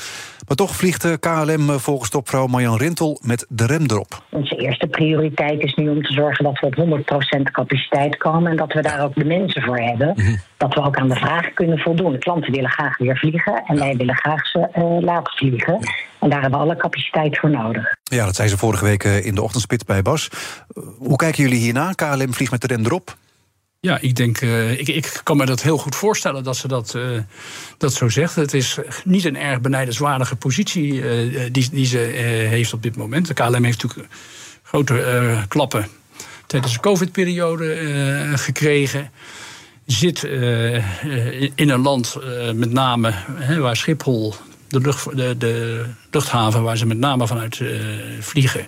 Maar 0.48 0.58
toch 0.58 0.76
vliegt 0.76 1.20
KLM 1.20 1.80
volgens 1.80 2.10
topvrouw 2.10 2.48
Marjan 2.48 2.78
Rintel 2.78 3.20
met 3.22 3.46
de 3.50 3.66
rem 3.66 3.84
erop. 3.88 4.24
Onze 4.30 4.56
eerste 4.56 4.88
prioriteit 4.88 5.62
is 5.62 5.74
nu 5.74 5.90
om 5.90 6.04
te 6.04 6.14
zorgen 6.14 6.44
dat 6.44 6.60
we 6.60 6.66
op 6.66 7.04
100% 7.38 7.42
capaciteit 7.52 8.18
komen... 8.18 8.52
en 8.52 8.58
dat 8.58 8.74
we 8.74 8.82
daar 8.82 9.04
ook 9.04 9.16
de 9.16 9.26
mensen 9.26 9.62
voor 9.62 9.78
hebben. 9.78 10.14
Mhm. 10.16 10.34
Dat 10.63 10.73
we 10.73 10.82
ook 10.82 10.97
aan 10.97 11.10
de 11.10 11.15
vraag 11.15 11.54
kunnen 11.54 11.78
voldoen. 11.78 12.12
De 12.12 12.17
klanten 12.17 12.52
willen 12.52 12.69
graag 12.69 12.97
weer 12.97 13.17
vliegen 13.17 13.63
en 13.65 13.78
wij 13.78 13.95
willen 13.95 14.15
graag 14.15 14.47
ze 14.47 14.67
uh, 14.76 14.97
laten 14.99 15.34
vliegen. 15.34 15.80
En 16.19 16.30
daar 16.30 16.41
hebben 16.41 16.60
we 16.60 16.65
alle 16.65 16.76
capaciteit 16.76 17.39
voor 17.39 17.49
nodig. 17.49 17.95
Ja, 18.04 18.26
dat 18.26 18.36
zei 18.36 18.47
ze 18.47 18.58
vorige 18.58 18.86
week 18.86 19.04
eh, 19.04 19.26
in 19.26 19.36
de 19.36 19.41
ochtendspit 19.41 19.86
bij 19.86 20.02
Bas. 20.02 20.30
Hoe 20.97 21.15
kijken 21.15 21.43
jullie 21.43 21.60
hierna? 21.60 21.91
KLM 21.91 22.34
vliegt 22.34 22.52
met 22.52 22.62
de 22.62 22.67
rem 22.67 22.86
erop. 22.86 23.15
Ja, 23.80 23.97
ik 24.02 24.15
denk, 24.15 24.41
uh, 24.41 24.80
ik, 24.80 24.88
ik 24.88 25.21
kan 25.23 25.38
me 25.38 25.45
dat 25.45 25.62
heel 25.62 25.78
goed 25.78 25.95
voorstellen 25.95 26.43
dat 26.43 26.58
ze 26.58 26.67
dat, 26.67 26.93
uh, 26.95 27.19
dat 27.78 27.93
zo 27.93 28.10
zegt. 28.10 28.36
Het 28.36 28.54
is 28.54 28.80
niet 29.04 29.26
een 29.26 29.38
erg 29.38 29.62
benijdenswaardige 29.62 30.36
positie 30.36 30.93
uh, 30.93 31.49
die, 31.52 31.69
die 31.71 31.86
ze 31.86 31.97
heeft 32.49 32.73
op 32.73 32.84
dit 32.84 32.95
moment. 32.95 33.28
De 33.28 33.34
KLM 33.34 33.63
heeft 33.63 33.84
natuurlijk 33.84 34.13
grote 34.63 35.43
klappen 35.47 35.88
tijdens 36.47 36.73
de 36.73 36.80
COVID-periode 36.80 37.65
gekregen. 38.36 39.12
Zit 39.86 40.24
in 41.56 41.69
een 41.69 41.82
land 41.82 42.17
met 42.54 42.72
name 42.72 43.13
waar 43.60 43.76
Schiphol, 43.76 44.34
de, 44.67 44.80
lucht, 44.80 45.17
de, 45.17 45.36
de 45.38 45.86
luchthaven 46.12 46.63
waar 46.63 46.78
ze 46.78 46.86
met 46.86 46.98
name 46.98 47.28
vanuit 47.28 47.62
vliegen 48.19 48.65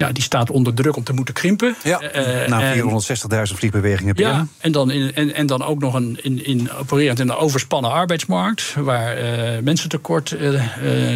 ja, 0.00 0.12
die 0.12 0.22
staat 0.22 0.50
onder 0.50 0.74
druk 0.74 0.96
om 0.96 1.04
te 1.04 1.12
moeten 1.12 1.34
krimpen. 1.34 1.74
Ja, 1.84 2.00
uh, 2.02 2.48
na 2.48 2.74
460.000 2.74 3.54
vliegbewegingen 3.54 4.14
per 4.14 4.26
ja, 4.26 4.46
En 4.58 4.72
dan, 4.72 4.90
in, 4.90 5.14
en, 5.14 5.34
en 5.34 5.46
dan 5.46 5.62
ook 5.62 5.80
nog 5.80 5.94
een, 5.94 6.18
in, 6.22 6.44
in, 6.44 6.70
opererend 6.72 7.20
in 7.20 7.28
een 7.28 7.36
overspannen 7.36 7.90
arbeidsmarkt... 7.90 8.74
waar 8.78 9.22
uh, 9.22 9.62
mensen 9.62 9.88
tekort, 9.88 10.30
uh, 10.30 10.62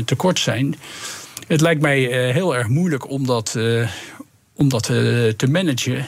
tekort 0.05 0.39
zijn. 0.39 0.77
Het 1.47 1.61
lijkt 1.61 1.83
mij 1.83 1.99
heel 2.33 2.57
erg 2.57 2.69
moeilijk 2.69 3.11
om 3.11 3.27
dat, 3.27 3.59
om 4.55 4.69
dat 4.69 4.83
te 5.37 5.47
managen. 5.49 6.07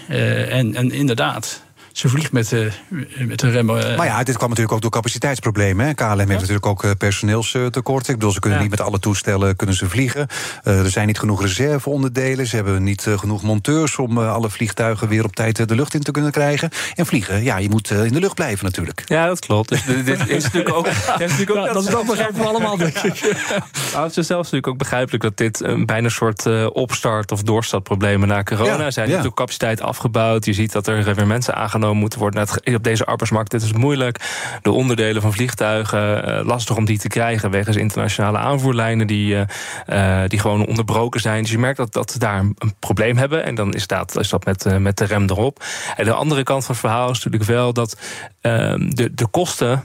en, 0.49 0.75
en 0.75 0.91
inderdaad 0.91 1.66
ze 1.99 2.09
vliegt 2.09 2.33
met, 2.33 2.53
uh, 2.53 2.73
met 3.19 3.41
de 3.41 3.51
remmen. 3.51 3.91
Uh. 3.91 3.97
Maar 3.97 4.07
ja, 4.07 4.23
dit 4.23 4.37
kwam 4.37 4.49
natuurlijk 4.49 4.75
ook 4.75 4.83
door 4.83 4.91
capaciteitsproblemen. 4.91 5.87
Hè. 5.87 5.95
KLM 5.95 6.19
heeft 6.19 6.29
natuurlijk 6.29 6.67
ook 6.67 6.85
uh, 6.85 6.91
personeelstekorten. 6.99 8.13
Ik 8.13 8.19
bedoel, 8.19 8.35
ze 8.35 8.41
kunnen 8.41 8.61
niet 8.61 8.71
met 8.71 8.81
alle 8.81 8.99
toestellen 8.99 9.57
kunnen 9.57 9.77
ze 9.77 9.89
vliegen. 9.89 10.27
er 10.63 10.91
zijn 10.91 11.07
niet 11.07 11.19
genoeg 11.19 11.43
reserveonderdelen. 11.43 12.47
Ze 12.47 12.57
hebben 12.57 12.83
niet 12.83 13.07
genoeg 13.17 13.43
monteurs 13.43 13.97
om 13.99 14.19
alle 14.19 14.51
vliegtuigen 14.51 15.09
weer 15.09 15.25
op 15.25 15.35
tijd 15.35 15.69
de 15.69 15.75
lucht 15.75 15.95
in 15.95 16.03
te 16.03 16.11
kunnen 16.11 16.31
krijgen. 16.31 16.71
En 16.95 17.07
vliegen, 17.07 17.43
ja, 17.43 17.59
je 17.59 17.69
moet 17.69 17.91
in 17.91 18.13
de 18.13 18.21
lucht 18.21 18.35
blijven 18.35 18.65
natuurlijk. 18.65 19.03
Ja, 19.07 19.27
dat 19.27 19.39
klopt. 19.39 19.69
Dus 19.69 19.85
dit 20.05 20.29
is 20.29 20.45
natuurlijk 20.45 20.75
ook. 20.75 20.87
Ja, 21.07 21.19
natuurlijk 21.19 21.51
ook 21.51 21.73
dat, 21.73 21.89
is 21.89 21.95
ook 21.95 22.07
begrijpen 22.07 22.41
we 22.41 22.47
allemaal, 22.47 22.77
denk 22.77 22.99
ik. 22.99 23.37
Maar 23.93 24.03
het 24.03 24.17
is 24.17 24.27
zelfs 24.27 24.51
natuurlijk 24.51 24.67
ook 24.67 24.79
begrijpelijk 24.79 25.23
dat 25.23 25.37
dit 25.37 25.63
een 25.63 25.87
bijna 25.87 26.05
een 26.05 26.11
soort 26.11 26.71
opstart- 26.73 27.33
of 27.33 27.43
doorstartproblemen 27.43 28.29
na 28.29 28.43
corona 28.43 28.91
zijn. 28.91 29.11
Er 29.11 29.19
is 29.19 29.31
capaciteit 29.35 29.81
afgebouwd. 29.81 30.45
Je 30.45 30.53
ziet 30.53 30.73
dat 30.73 30.87
er 30.87 31.15
weer 31.15 31.27
mensen 31.27 31.55
aangenomen 31.55 31.86
moeten 31.95 32.19
worden. 32.19 32.49
op 32.75 32.83
deze 32.83 33.05
arbeidsmarkt 33.05 33.51
dit 33.51 33.63
is 33.63 33.73
moeilijk. 33.73 34.21
De 34.63 34.71
onderdelen 34.71 35.23
van 35.23 35.33
vliegtuigen, 35.33 36.29
uh, 36.29 36.47
lastig 36.47 36.77
om 36.77 36.85
die 36.85 36.99
te 36.99 37.09
krijgen... 37.09 37.51
wegens 37.51 37.77
internationale 37.77 38.39
aanvoerlijnen 38.39 39.07
die, 39.07 39.35
uh, 39.87 40.23
die 40.27 40.39
gewoon 40.39 40.67
onderbroken 40.67 41.21
zijn. 41.21 41.43
Dus 41.43 41.51
je 41.51 41.59
merkt 41.59 41.77
dat, 41.77 41.93
dat 41.93 42.11
ze 42.11 42.19
daar 42.19 42.39
een, 42.39 42.75
probleem 42.79 43.17
hebben. 43.17 43.45
En 43.45 43.55
dan 43.55 43.75
is 43.75 43.87
dat, 43.87 44.19
is 44.19 44.29
dat 44.29 44.45
met, 44.45 44.79
met 44.79 44.99
de 44.99 45.05
rem 45.05 45.23
erop. 45.23 45.65
En 45.97 46.05
de 46.05 46.13
andere 46.13 46.43
kant 46.43 46.65
van 46.65 46.75
het 46.75 46.85
verhaal 46.85 47.11
is 47.11 47.25
natuurlijk 47.25 47.51
wel... 47.51 47.73
dat 47.73 47.97
de, 48.89 49.11
de 49.15 49.27
kosten 49.31 49.85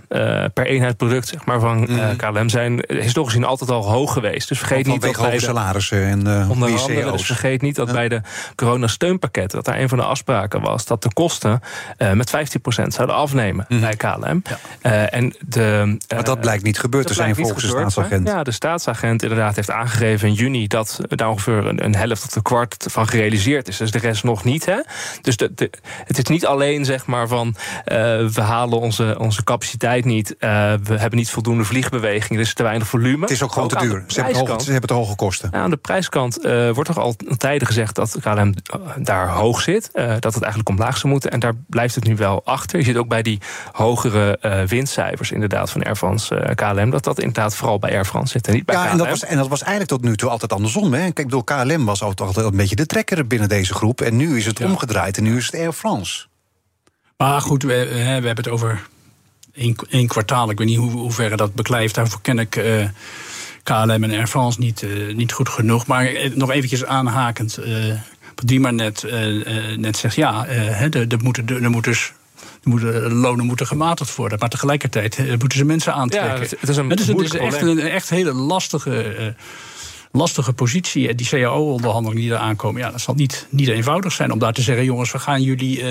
per 0.54 0.66
eenheid 0.66 0.98
product 0.98 1.28
zeg 1.28 1.46
maar, 1.46 1.60
van 1.60 1.78
mm. 1.78 2.16
KLM... 2.16 2.50
zijn 2.50 2.84
historisch 2.88 3.34
gezien 3.34 3.48
altijd 3.48 3.70
al 3.70 3.90
hoog 3.90 4.14
geweest. 4.14 4.48
Dus 4.48 4.58
vergeet 4.58 4.88
niet 4.88 5.02
dat 5.02 5.18
bij 5.18 5.32
de 5.32 5.40
salarissen 5.40 6.04
en 6.04 6.50
onder 6.50 6.80
andere, 6.80 7.12
dus 7.12 7.26
vergeet 7.26 7.62
niet 7.62 7.76
dat 7.76 7.92
bij 7.92 8.10
de 8.10 8.22
coronasteunpakketten... 8.56 9.64
dat 9.64 9.66
daar 9.66 9.82
een 9.82 9.90
van 9.90 9.98
de 9.98 10.04
afspraken 10.04 10.62
was 10.62 10.86
dat 10.86 11.04
de 11.04 11.14
kosten 11.14 11.62
uh, 11.98 12.12
met 12.12 12.34
15% 12.36 12.88
zouden 12.88 13.16
afnemen 13.16 13.66
mm. 13.68 13.80
bij 13.80 13.96
KLM. 13.96 14.44
Uh, 14.84 15.14
en 15.14 15.36
de, 15.48 15.84
uh, 15.86 16.16
maar 16.16 16.24
dat 16.24 16.42
blijkt 16.42 16.64
niet 16.64 16.80
gebeurd 16.80 17.08
te 17.08 17.14
zijn 17.14 17.36
volgens 17.36 17.64
de 17.64 17.70
staatsagent. 17.70 18.28
Ja, 18.28 18.44
de 18.44 18.52
staatsagent 18.52 19.24
inderdaad 19.24 19.56
heeft 19.56 19.72
aangegeven 19.72 20.28
in 20.28 20.34
juni... 20.34 20.68
dat 20.68 21.00
daar 21.08 21.30
ongeveer 21.30 21.68
een, 21.68 21.84
een, 21.84 21.96
helft 21.96 22.26
of 22.26 22.36
een 22.36 22.42
kwart 22.42 22.86
van 22.90 23.08
gerealiseerd 23.08 23.68
is. 23.68 23.78
Dus 23.78 23.92
de 23.92 24.00
rest 24.00 24.24
nog 24.24 24.44
niet. 24.44 24.66
Hè? 24.66 24.82
Dus 25.22 25.38
de, 25.38 25.54
de, 25.54 25.70
het 26.06 26.18
is 26.18 26.24
niet 26.24 26.46
alleen 26.46 26.86
zeg 26.86 27.06
maar 27.06 27.28
van... 27.28 27.56
we 28.34 28.42
halen 28.52 28.80
onze, 28.80 29.16
onze 29.20 29.44
capaciteit 29.44 30.06
niet. 30.06 30.36
we 30.40 30.80
hebben 30.86 31.16
niet 31.16 31.30
voldoende 31.30 31.64
vliegbeweging. 31.64 32.40
Er 32.40 32.46
is 32.46 32.54
te 32.54 32.64
weinig 32.64 32.88
volume. 32.88 33.22
Het 33.22 33.30
is 33.30 33.44
ook 33.44 33.52
gewoon 33.52 33.68
te 33.68 33.78
duur. 33.78 34.04
Ze 34.08 34.22
hebben, 34.22 34.48
hoge, 34.48 34.64
ze 34.64 34.72
hebben, 34.72 34.90
te 34.90 34.96
hoge 34.96 35.16
kosten. 35.16 35.54
Aan 35.54 35.70
de 35.70 35.78
prijskant 35.78 36.40
wordt 36.74 36.86
toch 36.86 36.98
al 36.98 37.16
tijden 37.38 37.68
gezegd... 37.68 37.96
dat 37.96 38.18
KLM 38.22 38.54
daar 38.98 39.30
hoog 39.30 39.62
zit. 39.62 39.90
dat 39.94 40.34
het 40.34 40.42
eigenlijk 40.42 40.70
omlaag 40.70 40.98
zou 40.98 41.14
moeten. 41.14 41.32
En 41.32 41.40
daar 41.40 41.54
blijft 41.68 41.96
het 41.96 42.04
nu 42.04 42.16
wel 42.16 42.42
achter. 42.46 42.80
Je 42.80 42.86
ziet 42.86 42.98
ook 42.98 43.08
bij 43.08 43.22
die 43.22 43.40
hogere 43.72 44.40
winstcijfers 44.68 45.32
inderdaad 45.32 45.70
van 45.70 45.84
Air 45.84 45.96
France 45.96 46.36
eh, 46.36 46.56
KLM... 46.56 46.90
dat 46.90 47.04
dat 47.04 47.20
inderdaad 47.20 47.56
vooral 47.56 47.80
bij 47.80 47.92
Air 47.92 48.06
France 48.06 48.32
zit 48.32 48.48
en 48.48 48.54
niet 48.54 48.66
bij 48.66 48.76
ja, 48.76 48.82
KLM. 48.82 48.92
En 48.92 48.98
dat, 48.98 49.08
was, 49.08 49.26
en 49.26 49.38
dat 49.38 49.48
was 49.48 49.62
eigenlijk 49.62 49.92
tot 49.92 50.02
nu 50.02 50.16
toe 50.16 50.30
altijd 50.30 50.54
andersom. 50.54 50.94
Hè? 50.94 51.12
Kijk, 51.12 51.30
door 51.30 51.44
KLM 51.44 51.86
was 51.86 52.04
altijd 52.04 52.36
een 52.36 52.56
beetje 52.56 52.76
de 52.76 52.86
trekker 52.86 53.28
binnen 53.28 53.50
deze 53.50 53.74
groep... 53.74 54.02
en 54.02 54.16
nu 54.16 54.38
is 54.38 54.46
het 54.46 54.64
omgedraaid 54.64 55.18
en 55.18 55.24
nu 55.24 55.38
is 55.38 55.46
het 55.46 55.56
Air 55.56 55.74
France. 55.74 56.30
Maar 57.22 57.42
goed, 57.42 57.64
we, 57.64 57.88
we 57.92 58.00
hebben 58.00 58.36
het 58.36 58.48
over 58.48 58.88
één, 59.90 60.08
kwartaal. 60.08 60.50
Ik 60.50 60.58
weet 60.58 60.68
niet 60.68 60.78
hoe, 60.78 60.92
hoe 60.92 61.12
ver 61.12 61.38
dat 61.38 61.54
beklijft. 61.54 61.96
Daarvoor 61.96 62.22
ken 62.22 62.40
ik... 62.40 62.56
Uh, 62.56 62.86
KLM 63.64 64.04
en 64.04 64.12
Air 64.12 64.28
France 64.28 64.60
niet, 64.60 64.82
uh, 64.82 65.16
niet 65.16 65.32
goed 65.32 65.50
genoeg. 65.50 65.88
Maar 65.88 66.12
nog 66.34 66.52
eventjes 66.52 66.86
aanhakend 66.86 67.60
die 68.36 68.60
maar 68.60 68.74
net, 68.74 69.04
uh, 69.04 69.78
net 69.78 69.98
zegt, 69.98 70.16
ja, 70.16 70.48
uh, 70.48 70.96
er, 70.96 71.20
moeten, 71.24 71.48
er, 71.48 71.70
moet 71.70 71.84
dus 71.84 72.14
de 72.64 73.10
lonen 73.12 73.46
moeten 73.46 73.68
gematigd 73.68 74.16
worden. 74.16 74.40
Maar 74.40 74.50
tegelijkertijd 74.50 75.18
moeten 75.40 75.58
ze 75.58 75.66
mensen 75.66 75.94
aantrekken. 75.94 76.34
Ja, 76.34 76.40
het 76.60 76.70
is 76.70 76.78
een, 76.78 76.90
het 76.90 77.00
is, 77.00 77.08
het 77.08 77.20
is 77.20 77.34
echt 77.34 77.62
een 77.62 77.80
echt 77.80 78.10
hele 78.10 78.34
lastige, 78.34 79.36
lastige 80.12 80.54
positie. 80.54 81.08
En 81.08 81.16
die 81.16 81.28
CAO-onderhandelingen 81.28 82.24
die 82.24 82.34
er 82.34 82.40
aankomen, 82.40 82.82
ja, 82.82 82.92
dat 82.92 83.02
zal 83.02 83.14
niet, 83.14 83.48
niet 83.50 83.68
eenvoudig 83.68 84.12
zijn 84.12 84.32
om 84.32 84.40
daar 84.40 84.54
te 84.54 84.62
zeggen: 84.62 84.86
jongens, 84.86 85.12
we 85.12 85.20
gaan 85.20 85.42
jullie 85.42 85.84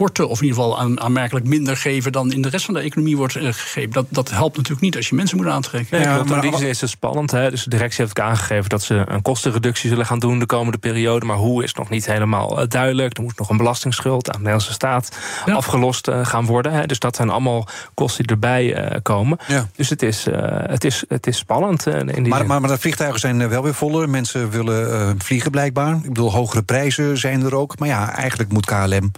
korten, 0.00 0.28
of 0.28 0.40
in 0.40 0.46
ieder 0.46 0.62
geval 0.62 0.78
aan, 0.78 1.00
aanmerkelijk 1.00 1.46
minder 1.46 1.76
geven 1.76 2.12
dan 2.12 2.32
in 2.32 2.42
de 2.42 2.48
rest 2.48 2.64
van 2.64 2.74
de 2.74 2.80
economie 2.80 3.16
wordt 3.16 3.36
uh, 3.36 3.42
gegeven. 3.42 3.90
Dat, 3.90 4.06
dat 4.08 4.30
helpt 4.30 4.56
natuurlijk 4.56 4.82
niet 4.82 4.96
als 4.96 5.08
je 5.08 5.14
mensen 5.14 5.36
moet 5.36 5.46
aantrekken. 5.46 6.00
Ja, 6.00 6.24
maar 6.24 6.44
in 6.44 6.50
die 6.50 6.58
zin 6.58 6.68
is 6.68 6.80
het 6.80 6.90
spannend. 6.90 7.30
Hè? 7.30 7.50
Dus 7.50 7.64
de 7.64 7.70
directie 7.70 8.04
heeft 8.04 8.18
ook 8.18 8.26
aangegeven 8.26 8.68
dat 8.68 8.82
ze 8.82 9.04
een 9.06 9.22
kostenreductie 9.22 9.88
zullen 9.88 10.06
gaan 10.06 10.18
doen 10.18 10.38
de 10.38 10.46
komende 10.46 10.78
periode. 10.78 11.26
Maar 11.26 11.36
hoe 11.36 11.62
is 11.62 11.74
nog 11.74 11.88
niet 11.88 12.06
helemaal 12.06 12.60
uh, 12.60 12.68
duidelijk. 12.68 13.16
Er 13.16 13.22
moet 13.22 13.38
nog 13.38 13.50
een 13.50 13.56
belastingsschuld 13.56 14.26
aan 14.26 14.32
de 14.32 14.38
Nederlandse 14.38 14.72
staat 14.72 15.16
afgelost 15.46 16.08
uh, 16.08 16.26
gaan 16.26 16.46
worden. 16.46 16.72
Hè? 16.72 16.86
Dus 16.86 16.98
dat 16.98 17.16
zijn 17.16 17.30
allemaal 17.30 17.68
kosten 17.94 18.26
die 18.26 18.36
erbij 18.36 18.98
komen. 19.02 19.38
Ja. 19.48 19.68
Dus 19.76 19.88
het 19.88 20.02
is, 20.02 20.26
het 20.66 20.84
is, 20.84 21.04
het 21.08 21.26
is 21.26 21.36
spannend. 21.36 21.86
in 21.86 22.06
die 22.06 22.28
maar, 22.28 22.46
maar, 22.46 22.60
maar, 22.60 22.70
de 22.70 22.78
vliegtuigen 22.78 23.20
zijn 23.20 23.48
wel 23.48 23.62
weer 23.62 23.74
voller. 23.74 24.08
Mensen 24.08 24.50
willen 24.50 25.14
vliegen 25.20 25.50
blijkbaar. 25.50 25.94
Ik 25.96 26.02
bedoel, 26.02 26.32
hogere 26.32 26.62
prijzen 26.62 27.18
zijn 27.18 27.42
er 27.42 27.54
ook. 27.54 27.78
Maar 27.78 27.88
ja, 27.88 28.14
eigenlijk 28.16 28.52
moet 28.52 28.66
KLM 28.66 29.12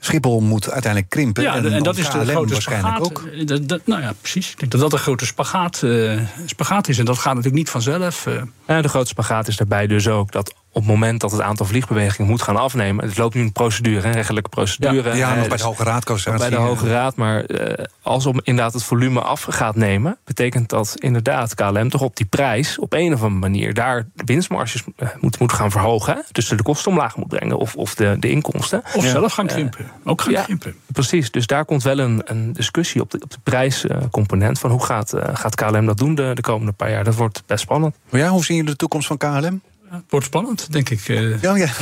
Schiphol 0.00 0.40
moet 0.40 0.70
uiteindelijk 0.70 1.10
krimpen. 1.10 1.42
Ja, 1.42 1.54
en, 1.56 1.82
dat 1.82 1.96
is 1.96 2.10
de 2.10 2.26
grote 2.26 2.52
waarschijnlijk 2.52 3.04
ook. 3.04 3.28
Eh, 3.32 3.46
dat, 3.46 3.68
dat, 3.68 3.86
nou 3.86 4.02
ja, 4.02 4.12
precies. 4.20 4.50
Ik 4.50 4.58
denk 4.58 4.72
dat 4.72 4.80
dat 4.80 4.92
een 4.92 4.98
grote 4.98 5.26
spagaat, 5.26 5.82
uh, 5.84 6.20
spagaat 6.46 6.88
is. 6.88 6.98
En 6.98 7.04
dat 7.04 7.16
gaat 7.16 7.34
natuurlijk 7.34 7.54
niet 7.54 7.70
vanzelf. 7.70 8.26
Uh. 8.26 8.42
Ja, 8.66 8.82
de 8.82 8.88
grote 8.88 9.08
spagaat 9.08 9.48
is 9.48 9.56
daarbij 9.56 9.86
dus 9.86 10.08
ook 10.08 10.32
dat 10.32 10.54
op 10.72 10.82
het 10.82 10.92
moment 10.92 11.20
dat 11.20 11.30
het 11.30 11.40
aantal 11.40 11.66
vliegbewegingen 11.66 12.30
moet 12.30 12.42
gaan 12.42 12.56
afnemen. 12.56 13.04
Het 13.04 13.18
loopt 13.18 13.34
nu 13.34 13.40
een 13.40 13.52
procedure, 13.52 14.06
een 14.06 14.12
rechtelijke 14.12 14.48
procedure. 14.48 15.08
Ja, 15.08 15.14
ja 15.14 15.34
nog 15.34 15.48
bij 15.48 15.56
de 15.56 15.62
Hoge 15.62 15.84
Raad. 15.84 16.04
Bij 16.38 16.50
de 16.50 16.56
Hoge 16.56 16.88
Raad, 16.88 17.16
maar 17.16 17.50
uh, 17.50 17.84
als 18.02 18.26
om 18.26 18.40
inderdaad 18.42 18.72
het 18.72 18.82
volume 18.82 19.20
af 19.20 19.42
gaat 19.42 19.76
nemen, 19.76 20.18
betekent 20.24 20.68
dat 20.68 20.94
inderdaad 20.98 21.54
KLM 21.54 21.88
toch 21.88 22.00
op 22.00 22.16
die 22.16 22.26
prijs 22.26 22.78
op 22.78 22.92
een 22.92 23.12
of 23.12 23.22
andere 23.22 23.40
manier 23.40 23.74
daar 23.74 24.06
de 24.14 24.24
winstmarges 24.24 24.84
uh, 24.96 25.08
moet, 25.20 25.38
moet 25.38 25.52
gaan 25.52 25.70
verhogen. 25.70 26.24
Dus 26.32 26.48
de 26.48 26.62
kosten 26.62 26.90
omlaag 26.90 27.16
moet 27.16 27.28
brengen 27.28 27.58
of, 27.58 27.76
of 27.76 27.94
de, 27.94 28.16
de 28.18 28.30
inkomsten. 28.30 28.82
Of 28.94 29.04
zelf 29.04 29.32
gaan 29.32 29.46
krimpen. 29.46 29.90
ook 30.04 30.20
gaan 30.20 30.44
krimpen. 30.44 30.74
Precies, 30.92 31.30
dus 31.30 31.46
daar 31.46 31.64
komt 31.64 31.82
wel 31.82 31.98
een, 31.98 32.22
een 32.24 32.52
discussie 32.52 33.00
op 33.00 33.10
de, 33.10 33.20
op 33.22 33.30
de 33.30 33.38
prijscomponent 33.42 34.58
van 34.58 34.70
hoe 34.70 34.84
gaat, 34.84 35.12
gaat 35.32 35.54
KLM 35.54 35.86
dat 35.86 35.98
doen 35.98 36.14
de, 36.14 36.30
de 36.34 36.42
komende 36.42 36.72
paar 36.72 36.90
jaar. 36.90 37.04
Dat 37.04 37.14
wordt 37.14 37.42
best 37.46 37.60
spannend. 37.60 37.96
Maar 38.10 38.20
ja, 38.20 38.28
hoe 38.28 38.44
zien 38.44 38.56
jullie 38.56 38.70
de 38.70 38.76
toekomst 38.76 39.06
van 39.06 39.16
KLM? 39.16 39.60
Het 39.90 40.02
wordt 40.08 40.26
spannend, 40.26 40.72
denk 40.72 40.90
ik. 40.90 41.08
eh. 41.08 41.42
Ja, 41.42 41.56
ja. 41.56 41.66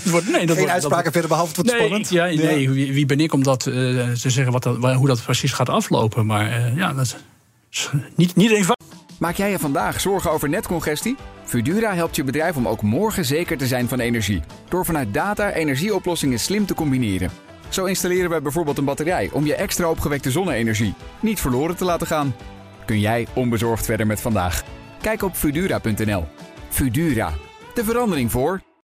Het 0.00 0.10
wordt, 0.10 0.26
nee, 0.28 0.46
dat 0.46 0.48
Geen 0.48 0.56
wordt- 0.56 0.70
uitspraken 0.72 1.04
dat- 1.04 1.12
verder, 1.12 1.28
behalve 1.30 1.48
het 1.48 1.56
wordt 1.56 1.70
nee, 1.78 1.80
spannend. 1.86 2.10
Ja, 2.10 2.24
nee, 2.24 2.70
wie, 2.70 2.92
wie 2.92 3.06
ben 3.06 3.20
ik 3.20 3.32
om 3.32 3.42
dat 3.42 3.66
eh, 3.66 3.74
te 3.74 4.30
zeggen 4.30 4.52
wat 4.52 4.62
dat, 4.62 4.78
waar- 4.78 4.94
hoe 4.94 5.06
dat 5.06 5.22
precies 5.24 5.52
gaat 5.52 5.68
aflopen? 5.68 6.26
Maar 6.26 6.50
eh, 6.50 6.76
ja, 6.76 6.92
dat 6.92 7.16
is 7.70 7.90
niet, 8.16 8.36
niet 8.36 8.50
eenvoudig. 8.50 8.86
Maak 9.18 9.34
jij 9.36 9.50
je 9.50 9.58
vandaag 9.58 10.00
zorgen 10.00 10.30
over 10.30 10.48
netcongestie? 10.48 11.16
Fudura 11.44 11.94
helpt 11.94 12.16
je 12.16 12.24
bedrijf 12.24 12.56
om 12.56 12.68
ook 12.68 12.82
morgen 12.82 13.24
zeker 13.24 13.56
te 13.58 13.66
zijn 13.66 13.88
van 13.88 14.00
energie. 14.00 14.42
Door 14.68 14.84
vanuit 14.84 15.14
data 15.14 15.52
energieoplossingen 15.52 16.38
slim 16.40 16.66
te 16.66 16.74
combineren. 16.74 17.30
Zo 17.68 17.84
installeren 17.84 18.30
we 18.30 18.40
bijvoorbeeld 18.40 18.78
een 18.78 18.84
batterij 18.84 19.30
om 19.32 19.46
je 19.46 19.54
extra 19.54 19.90
opgewekte 19.90 20.30
zonne-energie 20.30 20.94
niet 21.20 21.40
verloren 21.40 21.76
te 21.76 21.84
laten 21.84 22.06
gaan. 22.06 22.34
Kun 22.86 23.00
jij 23.00 23.26
onbezorgd 23.34 23.84
verder 23.84 24.06
met 24.06 24.20
vandaag? 24.20 24.62
Kijk 25.00 25.22
op 25.22 25.34
Fudura.nl. 25.36 26.24
Fudura, 26.70 27.32
de 27.74 27.84
verandering 27.84 28.30
voor. 28.30 28.69